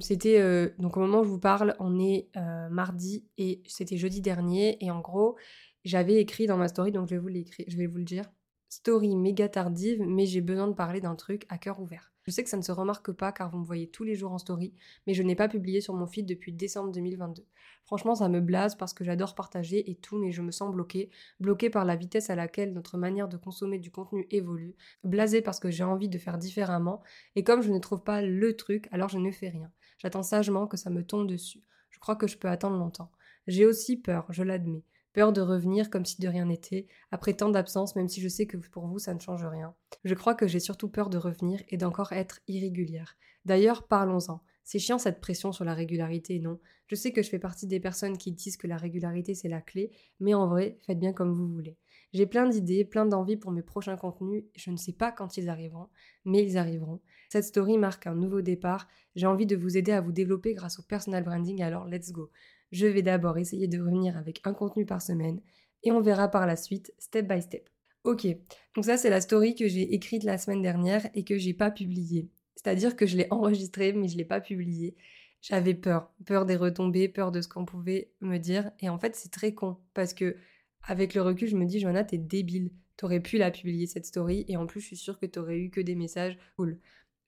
C'était 0.00 0.72
donc 0.78 0.96
au 0.96 1.00
moment 1.00 1.20
où 1.20 1.24
je 1.24 1.28
vous 1.28 1.38
parle, 1.38 1.76
on 1.78 2.00
est 2.00 2.30
mardi 2.70 3.28
et 3.38 3.62
c'était 3.68 3.96
jeudi 3.96 4.20
dernier 4.20 4.76
et 4.84 4.90
en 4.90 5.00
gros 5.00 5.36
j'avais 5.84 6.16
écrit 6.16 6.46
dans 6.46 6.56
ma 6.56 6.68
story 6.68 6.92
donc 6.92 7.08
je 7.08 7.14
vais 7.14 7.20
vous 7.20 7.28
je 7.28 7.76
vais 7.76 7.86
vous 7.86 7.98
le 7.98 8.04
dire. 8.04 8.24
Story 8.70 9.16
méga 9.16 9.48
tardive, 9.48 10.02
mais 10.02 10.26
j'ai 10.26 10.40
besoin 10.40 10.68
de 10.68 10.74
parler 10.74 11.00
d'un 11.00 11.14
truc 11.14 11.44
à 11.48 11.58
cœur 11.58 11.80
ouvert. 11.80 12.09
Je 12.22 12.30
sais 12.30 12.44
que 12.44 12.50
ça 12.50 12.56
ne 12.56 12.62
se 12.62 12.72
remarque 12.72 13.12
pas 13.12 13.32
car 13.32 13.50
vous 13.50 13.58
me 13.58 13.64
voyez 13.64 13.88
tous 13.88 14.04
les 14.04 14.14
jours 14.14 14.32
en 14.32 14.38
story, 14.38 14.74
mais 15.06 15.14
je 15.14 15.22
n'ai 15.22 15.34
pas 15.34 15.48
publié 15.48 15.80
sur 15.80 15.94
mon 15.94 16.06
feed 16.06 16.26
depuis 16.26 16.52
décembre 16.52 16.92
2022. 16.92 17.44
Franchement, 17.84 18.14
ça 18.14 18.28
me 18.28 18.40
blase 18.40 18.76
parce 18.76 18.92
que 18.92 19.04
j'adore 19.04 19.34
partager 19.34 19.90
et 19.90 19.94
tout, 19.94 20.18
mais 20.18 20.30
je 20.30 20.42
me 20.42 20.50
sens 20.50 20.72
bloquée, 20.72 21.10
bloquée 21.40 21.70
par 21.70 21.84
la 21.84 21.96
vitesse 21.96 22.30
à 22.30 22.36
laquelle 22.36 22.72
notre 22.72 22.98
manière 22.98 23.28
de 23.28 23.36
consommer 23.36 23.78
du 23.78 23.90
contenu 23.90 24.26
évolue, 24.30 24.76
blasée 25.02 25.42
parce 25.42 25.60
que 25.60 25.70
j'ai 25.70 25.84
envie 25.84 26.08
de 26.08 26.18
faire 26.18 26.38
différemment, 26.38 27.02
et 27.36 27.44
comme 27.44 27.62
je 27.62 27.72
ne 27.72 27.78
trouve 27.78 28.02
pas 28.02 28.22
le 28.22 28.56
truc, 28.56 28.88
alors 28.92 29.08
je 29.08 29.18
ne 29.18 29.30
fais 29.30 29.48
rien. 29.48 29.72
J'attends 29.98 30.22
sagement 30.22 30.66
que 30.66 30.76
ça 30.76 30.90
me 30.90 31.04
tombe 31.04 31.26
dessus. 31.26 31.64
Je 31.88 31.98
crois 31.98 32.16
que 32.16 32.26
je 32.26 32.38
peux 32.38 32.48
attendre 32.48 32.76
longtemps. 32.76 33.10
J'ai 33.46 33.66
aussi 33.66 33.96
peur, 33.96 34.26
je 34.30 34.42
l'admets. 34.42 34.84
Peur 35.12 35.32
de 35.32 35.40
revenir 35.40 35.90
comme 35.90 36.04
si 36.04 36.20
de 36.20 36.28
rien 36.28 36.46
n'était, 36.46 36.86
après 37.10 37.34
tant 37.34 37.50
d'absence, 37.50 37.96
même 37.96 38.08
si 38.08 38.20
je 38.20 38.28
sais 38.28 38.46
que 38.46 38.56
pour 38.56 38.86
vous 38.86 38.98
ça 38.98 39.12
ne 39.12 39.20
change 39.20 39.44
rien. 39.44 39.74
Je 40.04 40.14
crois 40.14 40.34
que 40.34 40.46
j'ai 40.46 40.60
surtout 40.60 40.88
peur 40.88 41.10
de 41.10 41.18
revenir 41.18 41.60
et 41.68 41.76
d'encore 41.76 42.12
être 42.12 42.40
irrégulière. 42.46 43.16
D'ailleurs, 43.44 43.88
parlons-en. 43.88 44.42
C'est 44.62 44.78
chiant 44.78 44.98
cette 44.98 45.20
pression 45.20 45.50
sur 45.50 45.64
la 45.64 45.74
régularité, 45.74 46.38
non? 46.38 46.60
Je 46.86 46.94
sais 46.94 47.12
que 47.12 47.22
je 47.22 47.28
fais 47.28 47.40
partie 47.40 47.66
des 47.66 47.80
personnes 47.80 48.18
qui 48.18 48.30
disent 48.30 48.56
que 48.56 48.68
la 48.68 48.76
régularité 48.76 49.34
c'est 49.34 49.48
la 49.48 49.60
clé, 49.60 49.90
mais 50.20 50.34
en 50.34 50.46
vrai, 50.46 50.78
faites 50.86 51.00
bien 51.00 51.12
comme 51.12 51.32
vous 51.32 51.48
voulez. 51.48 51.76
J'ai 52.12 52.26
plein 52.26 52.48
d'idées, 52.48 52.84
plein 52.84 53.06
d'envies 53.06 53.36
pour 53.36 53.50
mes 53.50 53.62
prochains 53.62 53.96
contenus, 53.96 54.44
je 54.54 54.70
ne 54.70 54.76
sais 54.76 54.92
pas 54.92 55.10
quand 55.10 55.36
ils 55.36 55.48
arriveront, 55.48 55.88
mais 56.24 56.44
ils 56.44 56.56
arriveront. 56.56 57.00
Cette 57.30 57.44
story 57.44 57.78
marque 57.78 58.06
un 58.06 58.14
nouveau 58.14 58.42
départ, 58.42 58.86
j'ai 59.16 59.26
envie 59.26 59.46
de 59.46 59.56
vous 59.56 59.76
aider 59.76 59.92
à 59.92 60.00
vous 60.00 60.12
développer 60.12 60.54
grâce 60.54 60.78
au 60.78 60.82
personal 60.82 61.24
branding, 61.24 61.62
alors 61.62 61.86
let's 61.86 62.12
go. 62.12 62.30
Je 62.72 62.86
vais 62.86 63.02
d'abord 63.02 63.38
essayer 63.38 63.68
de 63.68 63.78
revenir 63.78 64.16
avec 64.16 64.40
un 64.44 64.52
contenu 64.52 64.86
par 64.86 65.02
semaine 65.02 65.40
et 65.82 65.92
on 65.92 66.00
verra 66.00 66.28
par 66.28 66.46
la 66.46 66.56
suite, 66.56 66.92
step 66.98 67.26
by 67.26 67.42
step. 67.42 67.68
Ok, 68.04 68.26
donc 68.74 68.84
ça 68.84 68.96
c'est 68.96 69.10
la 69.10 69.20
story 69.20 69.54
que 69.54 69.68
j'ai 69.68 69.94
écrite 69.94 70.24
la 70.24 70.38
semaine 70.38 70.62
dernière 70.62 71.08
et 71.14 71.24
que 71.24 71.36
j'ai 71.36 71.52
pas 71.52 71.70
publiée. 71.70 72.30
C'est-à-dire 72.56 72.96
que 72.96 73.06
je 73.06 73.16
l'ai 73.16 73.26
enregistrée 73.30 73.92
mais 73.92 74.08
je 74.08 74.16
l'ai 74.16 74.24
pas 74.24 74.40
publiée. 74.40 74.96
J'avais 75.42 75.74
peur, 75.74 76.12
peur 76.26 76.46
des 76.46 76.56
retombées, 76.56 77.08
peur 77.08 77.30
de 77.30 77.40
ce 77.40 77.48
qu'on 77.48 77.64
pouvait 77.64 78.12
me 78.20 78.38
dire 78.38 78.70
et 78.80 78.88
en 78.88 78.98
fait 78.98 79.16
c'est 79.16 79.30
très 79.30 79.54
con 79.54 79.78
parce 79.94 80.14
que 80.14 80.36
avec 80.82 81.14
le 81.14 81.22
recul 81.22 81.48
je 81.48 81.56
me 81.56 81.66
dis 81.66 81.80
Joanna 81.80 82.04
t'es 82.04 82.18
débile, 82.18 82.70
t'aurais 82.96 83.20
pu 83.20 83.36
la 83.36 83.50
publier 83.50 83.86
cette 83.86 84.06
story 84.06 84.44
et 84.48 84.56
en 84.56 84.66
plus 84.66 84.80
je 84.80 84.86
suis 84.86 84.96
sûre 84.96 85.18
que 85.18 85.26
t'aurais 85.26 85.58
eu 85.58 85.70
que 85.70 85.80
des 85.80 85.94
messages 85.94 86.38
cool 86.56 86.78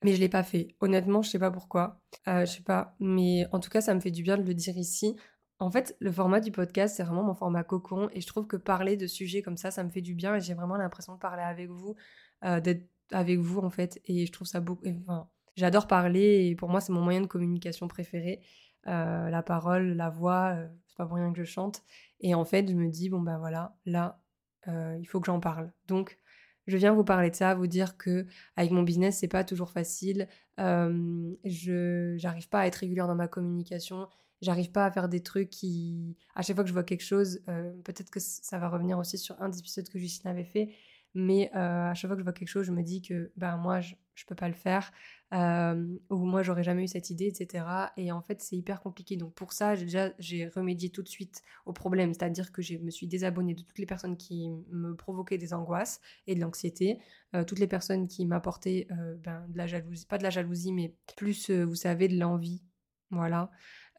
mais 0.03 0.13
je 0.13 0.19
l'ai 0.19 0.29
pas 0.29 0.43
fait. 0.43 0.75
Honnêtement, 0.81 1.21
je 1.21 1.29
sais 1.29 1.39
pas 1.39 1.51
pourquoi. 1.51 2.01
Euh, 2.27 2.45
je 2.45 2.51
sais 2.51 2.61
pas, 2.63 2.95
mais 2.99 3.47
en 3.51 3.59
tout 3.59 3.69
cas, 3.69 3.81
ça 3.81 3.95
me 3.95 3.99
fait 3.99 4.11
du 4.11 4.21
bien 4.23 4.37
de 4.37 4.43
le 4.43 4.53
dire 4.53 4.77
ici. 4.77 5.15
En 5.59 5.71
fait, 5.71 5.95
le 5.99 6.11
format 6.11 6.39
du 6.39 6.51
podcast, 6.51 6.95
c'est 6.97 7.03
vraiment 7.03 7.23
mon 7.23 7.33
format 7.33 7.63
cocon 7.63 8.09
et 8.13 8.21
je 8.21 8.27
trouve 8.27 8.47
que 8.47 8.57
parler 8.57 8.97
de 8.97 9.07
sujets 9.07 9.41
comme 9.41 9.57
ça, 9.57 9.71
ça 9.71 9.83
me 9.83 9.89
fait 9.89 10.01
du 10.01 10.13
bien 10.15 10.35
et 10.35 10.41
j'ai 10.41 10.53
vraiment 10.53 10.75
l'impression 10.75 11.13
de 11.13 11.19
parler 11.19 11.43
avec 11.43 11.69
vous, 11.69 11.95
euh, 12.43 12.59
d'être 12.59 12.87
avec 13.11 13.39
vous 13.39 13.59
en 13.59 13.69
fait. 13.69 14.01
Et 14.05 14.25
je 14.25 14.31
trouve 14.31 14.47
ça 14.47 14.59
beaucoup. 14.59 14.85
J'adore 15.55 15.87
parler 15.87 16.47
et 16.47 16.55
pour 16.55 16.69
moi, 16.69 16.81
c'est 16.81 16.91
mon 16.91 17.01
moyen 17.01 17.21
de 17.21 17.27
communication 17.27 17.87
préféré. 17.87 18.41
Euh, 18.87 19.29
la 19.29 19.43
parole, 19.43 19.93
la 19.93 20.09
voix, 20.09 20.55
euh, 20.55 20.67
c'est 20.87 20.97
pas 20.97 21.05
pour 21.05 21.15
rien 21.15 21.31
que 21.31 21.39
je 21.39 21.49
chante. 21.49 21.83
Et 22.19 22.33
en 22.35 22.45
fait, 22.45 22.67
je 22.67 22.73
me 22.73 22.89
dis, 22.89 23.09
bon 23.09 23.21
ben 23.21 23.37
voilà, 23.37 23.75
là, 23.85 24.19
il 24.67 25.05
faut 25.05 25.19
que 25.19 25.25
j'en 25.25 25.39
parle. 25.39 25.71
Donc, 25.87 26.17
je 26.67 26.77
viens 26.77 26.93
vous 26.93 27.03
parler 27.03 27.29
de 27.29 27.35
ça, 27.35 27.53
vous 27.53 27.67
dire 27.67 27.97
que 27.97 28.25
avec 28.55 28.71
mon 28.71 28.83
business, 28.83 29.17
c'est 29.19 29.27
pas 29.27 29.43
toujours 29.43 29.71
facile. 29.71 30.27
je 30.57 32.15
j'arrive 32.17 32.49
pas 32.49 32.61
à 32.61 32.67
être 32.67 32.77
régulière 32.77 33.07
dans 33.07 33.15
ma 33.15 33.27
communication. 33.27 34.07
J'arrive 34.43 34.71
pas 34.71 34.85
à 34.85 34.91
faire 34.91 35.09
des 35.09 35.23
trucs 35.23 35.49
qui, 35.49 36.15
à 36.35 36.41
chaque 36.43 36.55
fois 36.55 36.63
que 36.63 36.67
je 36.69 36.73
vois 36.73 36.83
quelque 36.83 37.03
chose, 37.03 37.41
peut-être 37.83 38.11
que 38.11 38.19
ça 38.19 38.59
va 38.59 38.69
revenir 38.69 38.99
aussi 38.99 39.17
sur 39.17 39.41
un 39.41 39.49
des 39.49 39.59
épisodes 39.59 39.89
que 39.89 39.97
Justine 39.97 40.29
avait 40.29 40.43
fait. 40.45 40.75
mais 41.15 41.51
à 41.53 41.93
chaque 41.93 42.09
fois 42.09 42.15
que 42.15 42.21
je 42.21 42.23
vois 42.23 42.33
quelque 42.33 42.47
chose, 42.47 42.65
je 42.65 42.71
me 42.71 42.83
dis 42.83 43.01
que 43.01 43.31
ben 43.37 43.57
moi 43.57 43.81
je, 43.81 43.95
je 44.15 44.25
peux 44.25 44.35
pas 44.35 44.47
le 44.47 44.53
faire 44.53 44.91
ou 45.31 46.25
moi 46.25 46.43
j'aurais 46.43 46.63
jamais 46.63 46.83
eu 46.83 46.87
cette 46.87 47.09
idée, 47.09 47.27
etc. 47.27 47.65
Et 47.97 48.11
en 48.11 48.21
fait 48.21 48.41
c'est 48.41 48.55
hyper 48.55 48.81
compliqué. 48.81 49.15
Donc 49.17 49.33
pour 49.33 49.53
ça 49.53 49.75
j'ai 49.75 49.85
déjà 49.85 50.11
j'ai 50.19 50.47
remédié 50.47 50.89
tout 50.89 51.01
de 51.03 51.07
suite 51.07 51.41
au 51.65 51.73
problème, 51.73 52.13
c'est-à-dire 52.13 52.51
que 52.51 52.61
je 52.61 52.77
me 52.77 52.91
suis 52.91 53.07
désabonnée 53.07 53.53
de 53.55 53.61
toutes 53.61 53.77
les 53.79 53.85
personnes 53.85 54.17
qui 54.17 54.49
me 54.71 54.95
provoquaient 54.95 55.37
des 55.37 55.53
angoisses 55.53 56.01
et 56.27 56.35
de 56.35 56.41
l'anxiété, 56.41 56.99
toutes 57.47 57.59
les 57.59 57.67
personnes 57.67 58.07
qui 58.07 58.25
m'apportaient 58.25 58.87
ben, 59.23 59.45
de 59.49 59.57
la 59.57 59.67
jalousie, 59.67 60.05
pas 60.05 60.17
de 60.17 60.23
la 60.23 60.29
jalousie 60.29 60.71
mais 60.71 60.95
plus 61.17 61.49
vous 61.49 61.75
savez 61.75 62.07
de 62.07 62.17
l'envie, 62.17 62.63
voilà. 63.11 63.51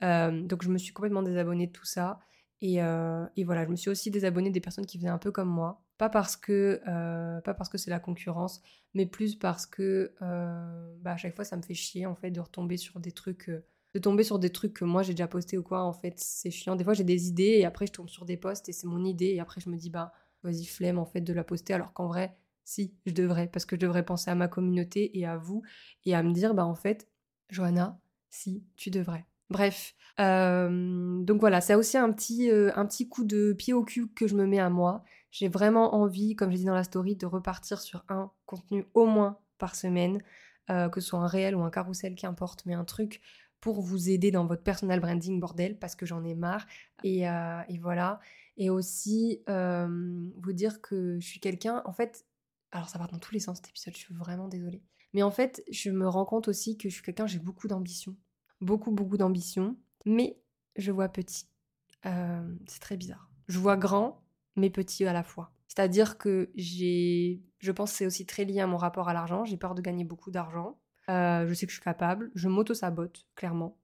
Donc 0.04 0.62
je 0.62 0.68
me 0.68 0.78
suis 0.78 0.92
complètement 0.92 1.22
désabonnée 1.22 1.66
de 1.66 1.72
tout 1.72 1.86
ça. 1.86 2.18
Et, 2.60 2.76
et, 2.76 3.44
voilà, 3.44 3.64
je 3.64 3.70
me 3.70 3.76
suis 3.76 3.90
aussi 3.90 4.10
désabonnée 4.10 4.50
des 4.50 4.60
personnes 4.60 4.86
qui 4.86 4.98
faisaient 4.98 5.08
un 5.08 5.18
peu 5.18 5.30
comme 5.30 5.48
moi, 5.48 5.84
pas 5.98 6.08
parce 6.08 6.36
que 6.36 6.80
euh, 6.88 7.40
pas 7.40 7.54
parce 7.54 7.68
que 7.68 7.78
c'est 7.78 7.90
la 7.90 8.00
concurrence, 8.00 8.62
mais 8.94 9.06
plus 9.06 9.36
parce 9.36 9.66
que 9.66 10.12
euh, 10.22 10.96
bah, 11.00 11.12
à 11.12 11.16
chaque 11.16 11.36
fois 11.36 11.44
ça 11.44 11.56
me 11.56 11.62
fait 11.62 11.74
chier 11.74 12.06
en 12.06 12.14
fait 12.14 12.30
de 12.30 12.40
retomber 12.40 12.76
sur 12.76 12.98
des 13.00 13.12
trucs, 13.12 13.48
euh, 13.48 13.64
de 13.94 14.00
tomber 14.00 14.24
sur 14.24 14.38
des 14.38 14.50
trucs 14.50 14.74
que 14.74 14.84
moi 14.84 15.02
j'ai 15.02 15.14
déjà 15.14 15.28
posté 15.28 15.56
ou 15.56 15.62
quoi. 15.62 15.82
En 15.84 15.92
fait, 15.92 16.14
c'est 16.18 16.50
chiant. 16.50 16.74
Des 16.76 16.84
fois 16.84 16.94
j'ai 16.94 17.04
des 17.04 17.28
idées 17.28 17.58
et 17.58 17.64
après 17.64 17.86
je 17.86 17.92
tombe 17.92 18.08
sur 18.08 18.24
des 18.24 18.36
posts 18.36 18.68
et 18.68 18.72
c'est 18.72 18.88
mon 18.88 19.04
idée 19.04 19.26
et 19.26 19.40
après 19.40 19.60
je 19.60 19.70
me 19.70 19.76
dis 19.76 19.90
bah 19.90 20.12
vas-y 20.42 20.64
flemme 20.66 20.98
en 20.98 21.06
fait 21.06 21.20
de 21.20 21.32
la 21.32 21.44
poster 21.44 21.74
alors 21.74 21.92
qu'en 21.92 22.08
vrai 22.08 22.36
si 22.64 22.94
je 23.06 23.12
devrais 23.12 23.46
parce 23.46 23.64
que 23.66 23.76
je 23.76 23.80
devrais 23.80 24.04
penser 24.04 24.30
à 24.30 24.34
ma 24.34 24.48
communauté 24.48 25.16
et 25.18 25.26
à 25.26 25.36
vous 25.36 25.62
et 26.04 26.14
à 26.14 26.22
me 26.22 26.32
dire 26.32 26.54
bah 26.54 26.66
en 26.66 26.74
fait 26.74 27.08
Johanna 27.50 28.00
si 28.30 28.64
tu 28.76 28.90
devrais. 28.90 29.24
Bref, 29.54 29.94
donc 30.18 31.40
voilà, 31.40 31.60
c'est 31.60 31.74
aussi 31.74 31.96
un 31.96 32.12
petit, 32.12 32.50
un 32.50 32.86
petit 32.86 33.08
coup 33.08 33.24
de 33.24 33.52
pied 33.52 33.72
au 33.72 33.84
cul 33.84 34.08
que 34.08 34.26
je 34.26 34.34
me 34.34 34.46
mets 34.46 34.58
à 34.58 34.70
moi. 34.70 35.04
J'ai 35.34 35.48
vraiment 35.48 35.96
envie, 35.96 36.36
comme 36.36 36.52
j'ai 36.52 36.58
dit 36.58 36.64
dans 36.64 36.74
la 36.74 36.84
story, 36.84 37.16
de 37.16 37.26
repartir 37.26 37.80
sur 37.80 38.04
un 38.08 38.30
contenu 38.46 38.86
au 38.94 39.04
moins 39.06 39.40
par 39.58 39.74
semaine, 39.74 40.22
euh, 40.70 40.88
que 40.88 41.00
ce 41.00 41.08
soit 41.08 41.18
un 41.18 41.26
réel 41.26 41.56
ou 41.56 41.62
un 41.62 41.70
carrousel, 41.70 42.14
qu'importe, 42.14 42.64
mais 42.66 42.74
un 42.74 42.84
truc 42.84 43.20
pour 43.60 43.80
vous 43.80 44.10
aider 44.10 44.30
dans 44.30 44.46
votre 44.46 44.62
personal 44.62 45.00
branding, 45.00 45.40
bordel, 45.40 45.76
parce 45.76 45.96
que 45.96 46.06
j'en 46.06 46.22
ai 46.22 46.36
marre. 46.36 46.66
Et, 47.02 47.28
euh, 47.28 47.62
voilà. 47.80 48.20
Et 48.56 48.70
aussi, 48.70 49.42
euh, 49.48 50.30
vous 50.40 50.52
dire 50.52 50.80
que 50.80 51.18
je 51.18 51.26
suis 51.26 51.40
quelqu'un, 51.40 51.82
en 51.84 51.92
fait, 51.92 52.24
alors 52.70 52.88
ça 52.88 52.98
part 53.00 53.08
dans 53.08 53.18
tous 53.18 53.34
les 53.34 53.40
sens 53.40 53.56
cet 53.56 53.70
épisode, 53.70 53.94
je 53.94 53.98
suis 53.98 54.14
vraiment 54.14 54.46
désolée. 54.46 54.82
Mais 55.14 55.24
en 55.24 55.32
fait, 55.32 55.64
je 55.68 55.90
me 55.90 56.06
rends 56.08 56.26
compte 56.26 56.46
aussi 56.46 56.76
que 56.78 56.88
je 56.88 56.94
suis 56.94 57.02
quelqu'un, 57.02 57.26
j'ai 57.26 57.40
beaucoup 57.40 57.66
d'ambition. 57.66 58.14
Beaucoup, 58.60 58.90
beaucoup 58.90 59.16
d'ambition. 59.16 59.76
Mais 60.06 60.38
je 60.76 60.92
vois 60.92 61.08
petit. 61.08 61.46
c'est 62.02 62.80
très 62.80 62.96
bizarre. 62.96 63.30
Je 63.48 63.58
vois 63.58 63.76
grand, 63.76 64.22
mais 64.56 64.70
petit 64.70 65.04
à 65.04 65.12
la 65.12 65.22
fois. 65.22 65.52
C'est-à-dire 65.68 66.18
que 66.18 66.50
j'ai, 66.54 67.42
je 67.58 67.72
pense 67.72 67.90
que 67.90 67.98
c'est 67.98 68.06
aussi 68.06 68.26
très 68.26 68.44
lié 68.44 68.60
à 68.60 68.66
mon 68.66 68.76
rapport 68.76 69.08
à 69.08 69.12
l'argent. 69.12 69.44
J'ai 69.44 69.56
peur 69.56 69.74
de 69.74 69.82
gagner 69.82 70.04
beaucoup 70.04 70.30
d'argent. 70.30 70.78
Euh, 71.10 71.46
je 71.48 71.54
sais 71.54 71.66
que 71.66 71.72
je 71.72 71.76
suis 71.76 71.84
capable. 71.84 72.30
Je 72.34 72.48
m'auto-sabote, 72.48 73.26
clairement. 73.34 73.76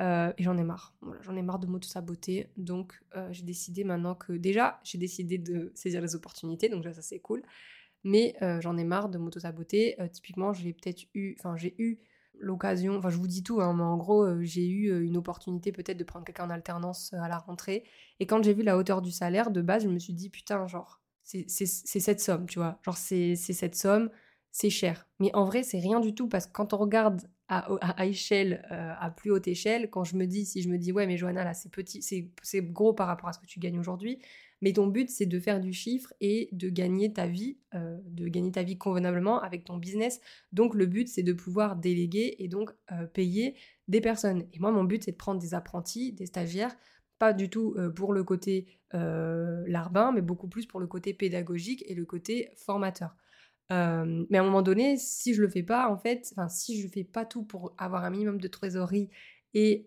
Euh, 0.00 0.32
et 0.38 0.42
j'en 0.42 0.56
ai 0.56 0.64
marre. 0.64 0.96
J'en 1.20 1.36
ai 1.36 1.42
marre 1.42 1.58
de 1.58 1.66
m'auto-saboter. 1.66 2.50
Donc, 2.56 2.98
euh, 3.14 3.28
j'ai 3.30 3.42
décidé 3.42 3.84
maintenant 3.84 4.14
que. 4.14 4.32
Déjà, 4.32 4.80
j'ai 4.84 4.98
décidé 4.98 5.36
de 5.36 5.70
saisir 5.74 6.00
les 6.00 6.14
opportunités. 6.14 6.68
Donc, 6.68 6.84
ça, 6.84 7.02
c'est 7.02 7.20
cool. 7.20 7.42
Mais 8.04 8.36
j'en 8.60 8.76
ai 8.76 8.84
marre 8.84 9.08
de 9.08 9.18
m'auto-saboter. 9.18 9.96
typiquement, 10.12 10.52
j'ai 10.52 10.72
peut-être 10.72 11.04
eu. 11.14 11.36
Enfin, 11.38 11.56
j'ai 11.56 11.74
eu 11.78 12.00
l'occasion, 12.40 12.96
enfin 12.96 13.10
je 13.10 13.16
vous 13.16 13.26
dis 13.26 13.42
tout, 13.42 13.60
hein, 13.60 13.74
mais 13.74 13.82
en 13.82 13.96
gros 13.96 14.24
euh, 14.24 14.42
j'ai 14.42 14.68
eu 14.68 14.90
euh, 14.90 15.04
une 15.04 15.16
opportunité 15.16 15.72
peut-être 15.72 15.96
de 15.96 16.04
prendre 16.04 16.24
quelqu'un 16.24 16.46
en 16.46 16.50
alternance 16.50 17.12
euh, 17.14 17.20
à 17.20 17.28
la 17.28 17.38
rentrée, 17.38 17.84
et 18.20 18.26
quand 18.26 18.42
j'ai 18.42 18.54
vu 18.54 18.62
la 18.62 18.76
hauteur 18.76 19.02
du 19.02 19.10
salaire, 19.10 19.50
de 19.50 19.62
base 19.62 19.84
je 19.84 19.88
me 19.88 19.98
suis 19.98 20.14
dit 20.14 20.30
putain 20.30 20.66
genre 20.66 21.00
c'est 21.22 21.46
cette 21.48 22.20
somme, 22.20 22.46
tu 22.46 22.58
vois, 22.58 22.78
genre 22.84 22.96
c'est 22.96 23.34
cette 23.36 23.76
somme, 23.76 24.10
c'est 24.50 24.70
cher. 24.70 25.08
Mais 25.20 25.34
en 25.34 25.44
vrai 25.44 25.62
c'est 25.62 25.78
rien 25.78 26.00
du 26.00 26.14
tout, 26.14 26.28
parce 26.28 26.46
que 26.46 26.52
quand 26.52 26.74
on 26.74 26.76
regarde 26.76 27.22
à, 27.48 28.06
échelle, 28.06 28.66
à 28.70 29.10
plus 29.10 29.30
haute 29.30 29.48
échelle, 29.48 29.90
quand 29.90 30.04
je 30.04 30.16
me 30.16 30.26
dis, 30.26 30.46
si 30.46 30.62
je 30.62 30.68
me 30.68 30.78
dis 30.78 30.92
ouais 30.92 31.06
mais 31.06 31.18
Johanna 31.18 31.44
là 31.44 31.52
c'est 31.52 31.70
petit, 31.70 32.00
c'est 32.02 32.62
gros 32.62 32.94
par 32.94 33.06
rapport 33.06 33.28
à 33.28 33.32
ce 33.32 33.38
que 33.38 33.46
tu 33.46 33.60
gagnes 33.60 33.78
aujourd'hui, 33.78 34.18
mais 34.64 34.72
ton 34.72 34.86
but, 34.86 35.10
c'est 35.10 35.26
de 35.26 35.38
faire 35.38 35.60
du 35.60 35.74
chiffre 35.74 36.14
et 36.22 36.48
de 36.52 36.70
gagner 36.70 37.12
ta 37.12 37.26
vie, 37.26 37.58
euh, 37.74 37.98
de 38.06 38.28
gagner 38.28 38.50
ta 38.50 38.62
vie 38.62 38.78
convenablement 38.78 39.42
avec 39.42 39.64
ton 39.64 39.76
business. 39.76 40.22
Donc 40.52 40.74
le 40.74 40.86
but, 40.86 41.06
c'est 41.06 41.22
de 41.22 41.34
pouvoir 41.34 41.76
déléguer 41.76 42.36
et 42.38 42.48
donc 42.48 42.70
euh, 42.90 43.06
payer 43.06 43.56
des 43.88 44.00
personnes. 44.00 44.46
Et 44.54 44.58
moi, 44.58 44.72
mon 44.72 44.84
but, 44.84 45.04
c'est 45.04 45.12
de 45.12 45.18
prendre 45.18 45.38
des 45.38 45.52
apprentis, 45.52 46.14
des 46.14 46.24
stagiaires, 46.24 46.74
pas 47.18 47.34
du 47.34 47.50
tout 47.50 47.74
euh, 47.76 47.90
pour 47.90 48.14
le 48.14 48.24
côté 48.24 48.66
larbin, 49.66 50.12
mais 50.12 50.22
beaucoup 50.22 50.46
plus 50.46 50.66
pour 50.66 50.78
le 50.78 50.86
côté 50.86 51.12
pédagogique 51.12 51.84
et 51.88 51.94
le 51.94 52.04
côté 52.04 52.48
formateur. 52.54 53.16
Mais 53.70 54.38
à 54.38 54.40
un 54.40 54.44
moment 54.44 54.62
donné, 54.62 54.96
si 54.96 55.34
je 55.34 55.42
le 55.42 55.48
fais 55.48 55.62
pas, 55.62 55.88
en 55.88 55.96
fait, 55.96 56.32
enfin, 56.32 56.48
si 56.48 56.80
je 56.80 56.88
fais 56.88 57.04
pas 57.04 57.24
tout 57.24 57.44
pour 57.44 57.74
avoir 57.78 58.04
un 58.04 58.10
minimum 58.10 58.40
de 58.40 58.48
trésorerie 58.48 59.10
et, 59.54 59.84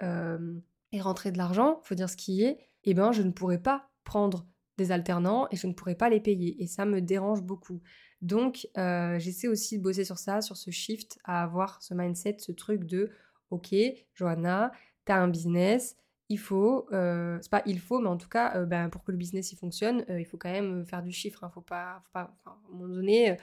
et 0.91 1.01
rentrer 1.01 1.31
de 1.31 1.37
l'argent, 1.37 1.81
faut 1.83 1.95
dire 1.95 2.09
ce 2.09 2.17
qui 2.17 2.43
est, 2.43 2.57
eh 2.83 2.93
ben, 2.93 3.11
je 3.11 3.21
ne 3.21 3.31
pourrais 3.31 3.61
pas 3.61 3.89
prendre 4.03 4.47
des 4.77 4.91
alternants 4.91 5.47
et 5.51 5.55
je 5.55 5.67
ne 5.67 5.73
pourrais 5.73 5.95
pas 5.95 6.09
les 6.09 6.19
payer. 6.19 6.61
Et 6.61 6.67
ça 6.67 6.85
me 6.85 7.01
dérange 7.01 7.41
beaucoup. 7.41 7.81
Donc, 8.21 8.67
j'essaie 8.75 9.47
aussi 9.47 9.77
de 9.77 9.83
bosser 9.83 10.05
sur 10.05 10.17
ça, 10.17 10.41
sur 10.41 10.57
ce 10.57 10.71
shift, 10.71 11.19
à 11.23 11.43
avoir 11.43 11.81
ce 11.81 11.93
mindset, 11.93 12.37
ce 12.39 12.51
truc 12.51 12.83
de 12.83 13.11
Ok, 13.49 13.73
Johanna, 14.13 14.71
tu 15.05 15.11
as 15.13 15.21
un 15.21 15.29
business, 15.29 15.95
il 16.29 16.39
faut, 16.39 16.87
c'est 16.91 17.49
pas 17.49 17.61
il 17.65 17.79
faut, 17.79 17.99
mais 17.99 18.09
en 18.09 18.17
tout 18.17 18.27
cas, 18.27 18.65
ben, 18.65 18.89
pour 18.89 19.03
que 19.03 19.11
le 19.11 19.17
business 19.17 19.51
il 19.53 19.55
fonctionne, 19.57 20.03
il 20.09 20.25
faut 20.25 20.37
quand 20.37 20.51
même 20.51 20.85
faire 20.85 21.01
du 21.01 21.11
chiffre. 21.11 21.43
Hein, 21.43 21.49
faut 21.53 21.61
pas, 21.61 22.01
faut 22.03 22.11
pas, 22.11 22.35
à 22.45 22.49
un 22.49 22.71
moment 22.71 22.93
donné, 22.93 23.37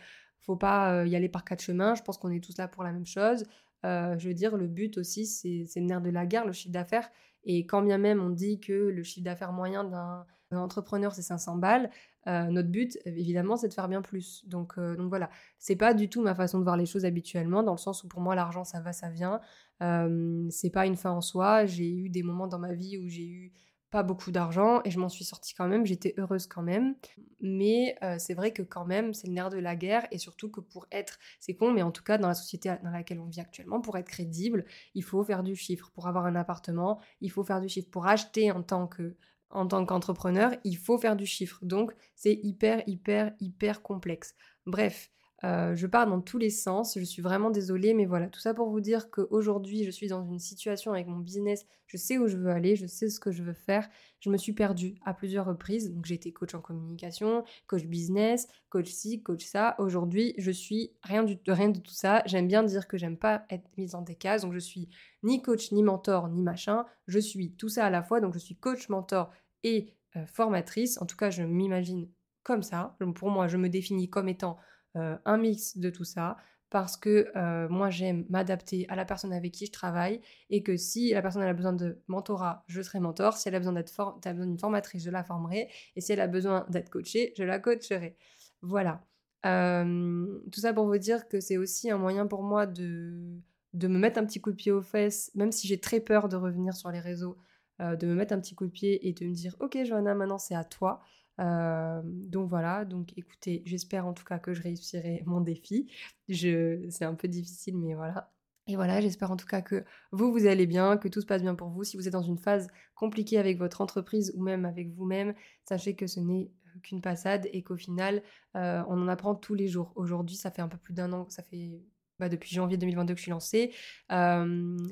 faut 0.45 0.57
pas 0.57 1.07
y 1.07 1.17
aller 1.17 1.29
par 1.29 1.45
quatre 1.45 1.63
chemins. 1.63 1.95
Je 1.95 2.03
pense 2.03 2.19
qu'on 2.19 2.31
est 2.31 2.43
tous 2.43 2.57
là 2.59 2.69
pour 2.69 2.85
la 2.85 2.93
même 2.93 3.07
chose. 3.07 3.45
je 3.83 4.29
veux 4.29 4.35
dire, 4.35 4.57
le 4.57 4.67
but 4.67 4.99
aussi, 4.99 5.27
c'est 5.27 5.81
le 5.81 5.87
nerf 5.87 6.01
de 6.01 6.11
la 6.11 6.27
guerre, 6.27 6.47
le 6.47 6.53
chiffre 6.53 6.73
d'affaires. 6.73 7.11
Et 7.47 7.67
quand 7.67 7.83
bien 7.83 7.99
même 7.99 8.21
on 8.23 8.31
dit 8.31 8.61
que 8.61 8.73
le 8.73 9.03
chiffre 9.03 9.25
d'affaires 9.25 9.53
moyen 9.53 9.85
d'un 9.85 10.25
entrepreneur 10.53 11.13
c'est 11.13 11.23
500 11.23 11.57
balles, 11.57 11.91
euh, 12.27 12.45
notre 12.45 12.71
but 12.71 12.99
évidemment 13.05 13.57
c'est 13.57 13.69
de 13.69 13.75
faire 13.75 13.89
bien 13.89 14.03
plus. 14.03 14.47
Donc, 14.47 14.75
euh, 14.79 14.97
donc 14.97 15.09
voilà, 15.09 15.31
c'est 15.59 15.77
pas 15.77 15.95
du 15.95 16.09
tout 16.09 16.23
ma 16.23 16.35
façon 16.35 16.59
de 16.59 16.65
voir 16.65 16.77
les 16.77 16.87
choses 16.87 17.05
habituellement, 17.05 17.63
dans 17.63 17.73
le 17.73 17.79
sens 17.79 18.03
où 18.05 18.09
pour 18.09 18.21
moi 18.21 18.35
l'argent 18.35 18.65
ça 18.65 18.81
va, 18.81 18.93
ça 18.93 19.11
vient. 19.11 19.41
Euh, 19.83 20.47
c'est 20.51 20.71
pas 20.71 20.87
une 20.87 20.97
fin 20.97 21.11
en 21.11 21.21
soi. 21.21 21.67
J'ai 21.67 21.91
eu 21.91 22.09
des 22.09 22.23
moments 22.23 22.47
dans 22.47 22.59
ma 22.59 22.73
vie 22.75 22.99
où 22.99 23.09
j'ai 23.09 23.27
eu 23.27 23.53
pas 23.95 24.03
beaucoup 24.03 24.33
d'argent 24.33 24.81
et 24.85 24.91
je 24.91 24.99
m'en 24.99 25.09
suis 25.09 25.25
sortie 25.25 25.55
quand 25.55 25.69
même, 25.69 25.87
j'étais 25.87 26.15
heureuse 26.19 26.49
quand 26.49 26.63
même. 26.63 26.97
Mais 27.41 27.97
euh, 28.03 28.17
c'est 28.19 28.35
vrai 28.35 28.53
que 28.53 28.63
quand 28.63 28.85
même, 28.85 29.15
c'est 29.15 29.29
le 29.29 29.35
nerf 29.35 29.51
de 29.51 29.59
la 29.59 29.77
guerre 29.77 30.05
et 30.11 30.19
surtout 30.19 30.51
que 30.51 30.59
pour 30.59 30.89
être, 30.91 31.21
c'est 31.39 31.55
con, 31.55 31.71
mais 31.71 31.83
en 31.83 31.93
tout 31.93 32.03
cas 32.03 32.19
dans 32.19 32.27
la 32.27 32.35
société 32.35 32.75
dans 32.83 32.91
laquelle 32.91 33.21
on 33.21 33.27
vit 33.27 33.39
actuellement, 33.39 33.81
pour 33.81 33.97
être 33.97 34.09
crédible, 34.09 34.65
il 34.97 35.05
faut 35.05 35.23
faire 35.23 35.45
du 35.45 35.55
chiffre. 35.55 35.93
Pour 35.95 36.09
avoir 36.09 36.27
un 36.27 36.35
appartement, 36.35 36.99
il 37.21 37.31
faut 37.31 37.45
faire 37.45 37.61
du 37.61 37.69
chiffre. 37.69 37.89
Pour 37.89 38.09
acheter 38.09 38.51
en 38.51 38.65
tant 38.65 38.89
que 38.89 39.15
en 39.51 39.69
tant 39.69 39.87
qu'entrepreneur, 39.87 40.51
il 40.65 40.77
faut 40.77 40.99
faire 40.99 41.15
du 41.15 41.27
chiffre. 41.27 41.61
Donc 41.63 41.95
c'est 42.17 42.41
hyper, 42.43 42.83
hyper, 42.89 43.33
hyper 43.39 43.81
complexe. 43.81 44.35
Bref, 44.67 45.13
euh, 45.45 45.77
je 45.77 45.87
pars 45.87 46.07
dans 46.07 46.23
tous 46.23 46.39
les 46.39 46.49
sens, 46.49 46.99
je 46.99 47.05
suis 47.05 47.21
vraiment 47.21 47.51
désolée, 47.51 47.93
mais 47.93 48.07
voilà, 48.07 48.29
tout 48.29 48.41
ça 48.41 48.55
pour 48.55 48.71
vous 48.71 48.81
dire 48.81 49.11
qu'aujourd'hui, 49.11 49.85
je 49.85 49.91
suis 49.91 50.09
dans 50.09 50.25
une 50.25 50.39
situation 50.39 50.93
avec 50.93 51.07
mon 51.07 51.19
business, 51.19 51.67
je 51.87 51.99
sais 51.99 52.17
où 52.17 52.27
je 52.27 52.39
veux 52.39 52.51
aller, 52.51 52.77
je 52.77 52.87
sais 52.87 53.11
ce 53.11 53.21
que 53.21 53.31
je 53.31 53.43
veux 53.43 53.53
faire. 53.53 53.89
Je 54.21 54.31
me 54.31 54.39
suis 54.39 54.55
perdue 54.55 54.95
à 55.05 55.13
plusieurs 55.13 55.45
reprises, 55.45 55.93
donc 55.93 56.07
j'ai 56.07 56.15
été 56.15 56.33
coach 56.33 56.55
en 56.55 56.61
communication, 56.61 57.45
coach 57.67 57.85
business, 57.85 58.49
coach 58.71 58.89
ci, 58.89 59.23
coach 59.23 59.45
ça. 59.45 59.75
Aujourd'hui, 59.79 60.35
je 60.39 60.51
suis 60.51 60.93
rien, 61.03 61.25
du, 61.25 61.39
rien 61.47 61.69
de 61.69 61.79
tout 61.79 61.93
ça. 61.93 62.23
J'aime 62.25 62.49
bien 62.49 62.63
dire 62.63 62.89
que 62.89 62.97
j'aime 62.97 63.19
pas 63.19 63.45
être 63.51 63.69
mise 63.77 63.91
dans 63.91 64.03
des 64.03 64.17
donc 64.41 64.55
je 64.55 64.59
suis 64.59 64.89
ni 65.23 65.43
coach, 65.43 65.73
ni 65.73 65.83
mentor, 65.83 66.29
ni 66.29 66.41
machin. 66.41 66.87
Je 67.07 67.19
suis 67.19 67.53
tout 67.53 67.69
ça 67.69 67.85
à 67.85 67.91
la 67.91 68.03
fois, 68.03 68.21
donc 68.23 68.33
je 68.33 68.39
suis 68.39 68.57
coach, 68.57 68.89
mentor 68.89 69.31
et 69.63 69.93
euh, 70.17 70.25
formatrice. 70.25 71.01
En 71.03 71.07
tout 71.07 71.17
cas, 71.17 71.29
je 71.29 71.43
m'imagine 71.43 72.09
comme 72.45 72.63
ça. 72.63 72.97
Pour 73.15 73.31
moi, 73.31 73.47
je 73.49 73.59
me 73.59 73.69
définis 73.69 74.09
comme 74.09 74.29
étant 74.29 74.57
euh, 74.97 75.17
un 75.25 75.37
mix 75.37 75.77
de 75.79 75.91
tout 75.91 76.05
ça 76.05 76.37
parce 76.71 76.97
que 76.97 77.31
euh, 77.37 77.69
moi 77.69 77.91
j'aime 77.91 78.27
m'adapter 78.29 78.85
à 78.89 78.97
la 78.97 79.05
personne 79.05 79.33
avec 79.33 79.53
qui 79.53 79.67
je 79.67 79.73
travaille 79.73 80.21
et 80.51 80.63
que 80.63 80.77
si 80.77 81.13
la 81.13 81.23
personne 81.23 81.43
a 81.43 81.53
besoin 81.53 81.73
de 81.73 82.03
mentorat, 82.09 82.65
je 82.67 82.83
serai 82.83 83.01
mentor. 83.01 83.37
Si 83.37 83.49
elle 83.49 83.55
a 83.55 83.59
besoin 83.59 83.75
d'être 83.75 83.93
besoin 83.93 84.47
d'une 84.47 84.59
formatrice, 84.59 85.05
je 85.05 85.11
la 85.11 85.23
formerai. 85.23 85.69
Et 85.95 86.01
si 86.01 86.13
elle 86.13 86.21
a 86.21 86.27
besoin 86.27 86.67
d'être 86.69 86.91
coachée, 86.91 87.33
je 87.37 87.45
la 87.45 87.59
coacherai. 87.59 88.17
Voilà. 88.63 89.05
Euh, 89.47 90.27
tout 90.51 90.61
ça 90.61 90.73
pour 90.73 90.87
vous 90.87 90.99
dire 90.99 91.29
que 91.29 91.39
c'est 91.39 91.59
aussi 91.59 91.91
un 91.91 91.99
moyen 91.99 92.27
pour 92.27 92.43
moi 92.43 92.67
de, 92.67 93.39
de 93.73 93.89
me 93.89 93.99
mettre 93.99 94.19
un 94.19 94.25
petit 94.25 94.41
coup 94.41 94.51
de 94.51 94.57
pied 94.57 94.73
aux 94.73 94.83
fesses, 94.83 95.31
même 95.35 95.53
si 95.53 95.69
j'ai 95.69 95.79
très 95.79 96.01
peur 96.01 96.29
de 96.29 96.37
revenir 96.37 96.75
sur 96.75 96.91
les 96.91 97.01
réseaux, 97.01 97.37
de 97.79 98.07
me 98.07 98.15
mettre 98.15 98.33
un 98.33 98.41
petit 98.41 98.55
coup 98.55 98.67
de 98.67 98.71
pied 98.71 99.09
et 99.09 99.13
de 99.13 99.27
me 99.27 99.35
dire 99.35 99.57
ok 99.59 99.77
Johanna 99.85 100.15
maintenant 100.15 100.39
c'est 100.39 100.55
à 100.55 100.63
toi 100.63 101.01
euh, 101.41 102.01
donc 102.05 102.49
voilà, 102.49 102.85
donc 102.85 103.13
écoutez, 103.17 103.63
j'espère 103.67 104.07
en 104.07 104.13
tout 104.13 104.25
cas 104.25 104.39
que 104.39 104.55
je 104.55 104.63
réussirai 104.63 105.23
mon 105.27 105.41
défi. 105.41 105.91
Je, 106.29 106.87
c'est 106.91 107.05
un 107.05 107.15
peu 107.15 107.29
difficile, 107.29 107.77
mais 107.79 107.95
voilà. 107.95 108.31
Et 108.67 108.77
voilà, 108.77 109.01
j'espère 109.01 109.31
en 109.31 109.37
tout 109.37 109.47
cas 109.47 109.61
que 109.61 109.85
vous, 110.11 110.33
vous 110.33 110.47
allez 110.47 110.67
bien, 110.67 110.97
que 110.97 111.09
tout 111.09 111.21
se 111.21 111.27
passe 111.27 111.43
bien 111.43 111.55
pour 111.55 111.69
vous. 111.69 111.85
Si 111.85 111.97
vous 111.97 112.07
êtes 112.07 112.13
dans 112.13 112.23
une 112.23 112.39
phase 112.39 112.69
compliquée 112.95 113.39
avec 113.39 113.59
votre 113.59 113.81
entreprise 113.83 114.33
ou 114.37 114.43
même 114.43 114.65
avec 114.65 114.91
vous-même, 114.95 115.35
sachez 115.69 115.95
que 115.95 116.07
ce 116.07 116.21
n'est 116.21 116.51
qu'une 116.83 117.03
passade 117.03 117.49
et 117.53 117.63
qu'au 117.63 117.77
final, 117.77 118.23
euh, 118.57 118.83
on 118.89 119.01
en 119.03 119.09
apprend 119.09 119.35
tous 119.35 119.55
les 119.55 119.69
jours. 119.69 119.93
Aujourd'hui, 119.97 120.37
ça 120.37 120.51
fait 120.51 120.63
un 120.63 120.69
peu 120.69 120.79
plus 120.79 120.95
d'un 120.95 121.13
an, 121.13 121.29
ça 121.29 121.43
fait 121.43 121.83
bah, 122.19 122.29
depuis 122.29 122.55
janvier 122.55 122.77
2022 122.77 123.15
que 123.15 123.19
je 123.19 123.23
suis 123.23 123.31
lancée. 123.31 123.73
Ça 124.09 124.47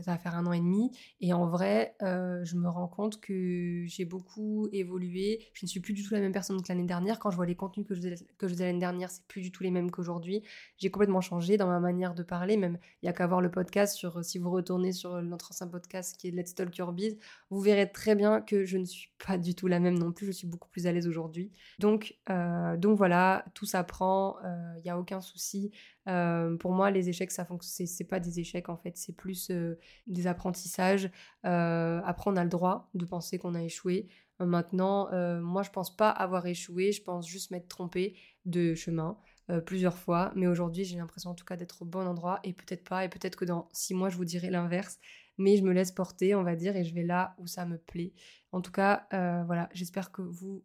va 0.06 0.18
faire 0.18 0.36
un 0.36 0.46
an 0.46 0.52
et 0.52 0.60
demi. 0.60 0.90
Et 1.20 1.32
en 1.32 1.46
vrai, 1.46 1.94
je 2.00 2.56
me 2.56 2.68
rends 2.68 2.88
compte 2.88 3.20
que 3.20 3.84
j'ai 3.86 4.04
beaucoup 4.04 4.68
évolué. 4.72 5.46
Je 5.54 5.64
ne 5.64 5.68
suis 5.68 5.80
plus 5.80 5.94
du 5.94 6.02
tout 6.02 6.14
la 6.14 6.20
même 6.20 6.32
personne 6.32 6.60
que 6.60 6.68
l'année 6.68 6.84
dernière. 6.84 7.18
Quand 7.18 7.30
je 7.30 7.36
vois 7.36 7.46
les 7.46 7.54
contenus 7.54 7.86
que 7.86 7.94
je 7.94 8.00
faisais, 8.48 8.66
l'année 8.66 8.78
dernière, 8.78 9.10
c'est 9.10 9.24
plus 9.26 9.42
du 9.42 9.52
tout 9.52 9.62
les 9.62 9.70
mêmes 9.70 9.90
qu'aujourd'hui. 9.90 10.42
J'ai 10.76 10.90
complètement 10.90 11.20
changé 11.20 11.56
dans 11.56 11.66
ma 11.66 11.80
manière 11.80 12.14
de 12.14 12.22
parler. 12.22 12.56
Même, 12.56 12.78
il 13.02 13.06
n'y 13.06 13.08
a 13.08 13.12
qu'à 13.12 13.26
voir 13.26 13.40
le 13.40 13.50
podcast 13.50 13.96
sur, 13.96 14.24
si 14.24 14.38
vous 14.38 14.50
retournez 14.50 14.92
sur 14.92 15.22
notre 15.22 15.52
ancien 15.52 15.68
podcast 15.68 16.16
qui 16.16 16.28
est 16.28 16.30
Let's 16.30 16.54
Talk 16.54 16.76
Your 16.76 16.92
Biz, 16.92 17.16
vous 17.50 17.60
verrez 17.60 17.90
très 17.90 18.14
bien 18.14 18.40
que 18.40 18.64
je 18.64 18.78
ne 18.78 18.84
suis 18.84 19.10
pas 19.26 19.38
du 19.38 19.54
tout 19.54 19.68
la 19.68 19.80
même 19.80 19.98
non 19.98 20.12
plus. 20.12 20.26
Je 20.26 20.32
suis 20.32 20.46
beaucoup 20.46 20.68
plus 20.68 20.86
à 20.86 20.92
l'aise 20.92 21.06
aujourd'hui. 21.06 21.52
Donc, 21.78 22.16
donc 22.28 22.96
voilà, 22.96 23.44
tout 23.54 23.66
s'apprend. 23.66 24.36
Il 24.78 24.82
n'y 24.82 24.90
a 24.90 24.98
aucun 24.98 25.20
souci. 25.20 25.70
Pour 26.04 26.72
moi, 26.72 26.90
les 26.90 27.08
échecs, 27.08 27.30
ça 27.30 27.46
c'est 27.60 28.04
pas 28.04 28.20
des 28.20 28.40
échecs 28.40 28.68
en 28.68 28.76
fait, 28.76 28.96
c'est 28.96 29.14
plus 29.14 29.50
euh, 29.50 29.78
des 30.06 30.26
apprentissages. 30.26 31.10
Euh, 31.44 32.00
après, 32.04 32.30
on 32.30 32.36
a 32.36 32.42
le 32.42 32.50
droit 32.50 32.90
de 32.94 33.04
penser 33.04 33.38
qu'on 33.38 33.54
a 33.54 33.62
échoué. 33.62 34.08
Euh, 34.40 34.46
maintenant, 34.46 35.10
moi, 35.40 35.62
je 35.62 35.70
pense 35.70 35.96
pas 35.96 36.10
avoir 36.10 36.46
échoué, 36.46 36.92
je 36.92 37.02
pense 37.02 37.28
juste 37.28 37.50
m'être 37.50 37.68
trompé 37.68 38.16
de 38.44 38.74
chemin 38.74 39.18
plusieurs 39.66 39.98
fois. 39.98 40.32
Mais 40.34 40.46
aujourd'hui, 40.46 40.84
j'ai 40.84 40.96
l'impression 40.96 41.30
en 41.30 41.34
tout 41.34 41.44
cas 41.44 41.56
d'être 41.56 41.82
au 41.82 41.84
bon 41.84 42.06
endroit 42.06 42.40
et 42.42 42.52
peut-être 42.52 42.88
pas. 42.88 43.04
Et 43.04 43.08
peut-être 43.08 43.36
que 43.36 43.44
dans 43.44 43.68
six 43.72 43.94
mois, 43.94 44.08
je 44.08 44.16
vous 44.16 44.24
dirai 44.24 44.50
l'inverse. 44.50 44.98
Mais 45.38 45.56
je 45.56 45.62
me 45.62 45.72
laisse 45.72 45.92
porter, 45.92 46.34
on 46.34 46.42
va 46.42 46.56
dire, 46.56 46.76
et 46.76 46.84
je 46.84 46.94
vais 46.94 47.02
là 47.02 47.34
où 47.38 47.46
ça 47.46 47.64
me 47.66 47.78
plaît. 47.78 48.12
En 48.52 48.60
tout 48.60 48.72
cas, 48.72 49.06
voilà, 49.10 49.68
j'espère 49.72 50.10
que 50.10 50.22
vous, 50.22 50.64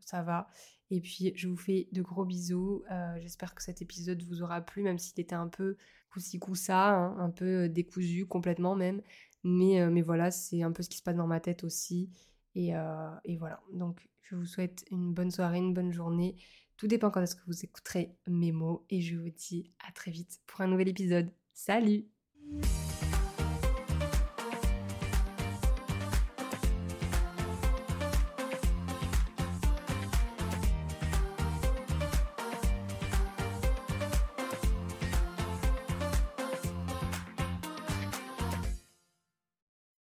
ça 0.00 0.22
va. 0.22 0.48
Et 0.90 1.00
puis, 1.00 1.32
je 1.34 1.48
vous 1.48 1.56
fais 1.56 1.88
de 1.92 2.02
gros 2.02 2.24
bisous. 2.24 2.82
Euh, 2.90 3.16
j'espère 3.20 3.54
que 3.54 3.62
cet 3.62 3.82
épisode 3.82 4.22
vous 4.22 4.42
aura 4.42 4.60
plu, 4.60 4.82
même 4.82 4.98
s'il 4.98 5.18
était 5.20 5.34
un 5.34 5.48
peu 5.48 5.76
coussi 6.10 6.38
coussa, 6.38 6.90
hein, 6.90 7.16
un 7.18 7.30
peu 7.30 7.64
euh, 7.64 7.68
décousu 7.68 8.26
complètement 8.26 8.76
même. 8.76 9.00
Mais, 9.42 9.80
euh, 9.80 9.90
mais 9.90 10.02
voilà, 10.02 10.30
c'est 10.30 10.62
un 10.62 10.72
peu 10.72 10.82
ce 10.82 10.88
qui 10.88 10.98
se 10.98 11.02
passe 11.02 11.16
dans 11.16 11.26
ma 11.26 11.40
tête 11.40 11.64
aussi. 11.64 12.10
Et, 12.54 12.72
et, 13.24 13.36
voilà. 13.36 13.60
Donc, 13.72 14.08
je 14.22 14.36
vous 14.36 14.46
souhaite 14.46 14.84
une 14.92 15.12
bonne 15.12 15.32
soirée, 15.32 15.58
une 15.58 15.74
bonne 15.74 15.92
journée. 15.92 16.36
Tout 16.76 16.86
dépend 16.86 17.10
quand 17.10 17.20
est-ce 17.20 17.34
que 17.34 17.44
vous 17.48 17.64
écouterez 17.64 18.16
mes 18.28 18.52
mots. 18.52 18.86
Et 18.90 19.00
je 19.00 19.16
vous 19.16 19.30
dis 19.30 19.72
à 19.88 19.90
très 19.90 20.12
vite 20.12 20.40
pour 20.46 20.60
un 20.60 20.68
nouvel 20.68 20.88
épisode. 20.88 21.32
Salut 21.52 22.06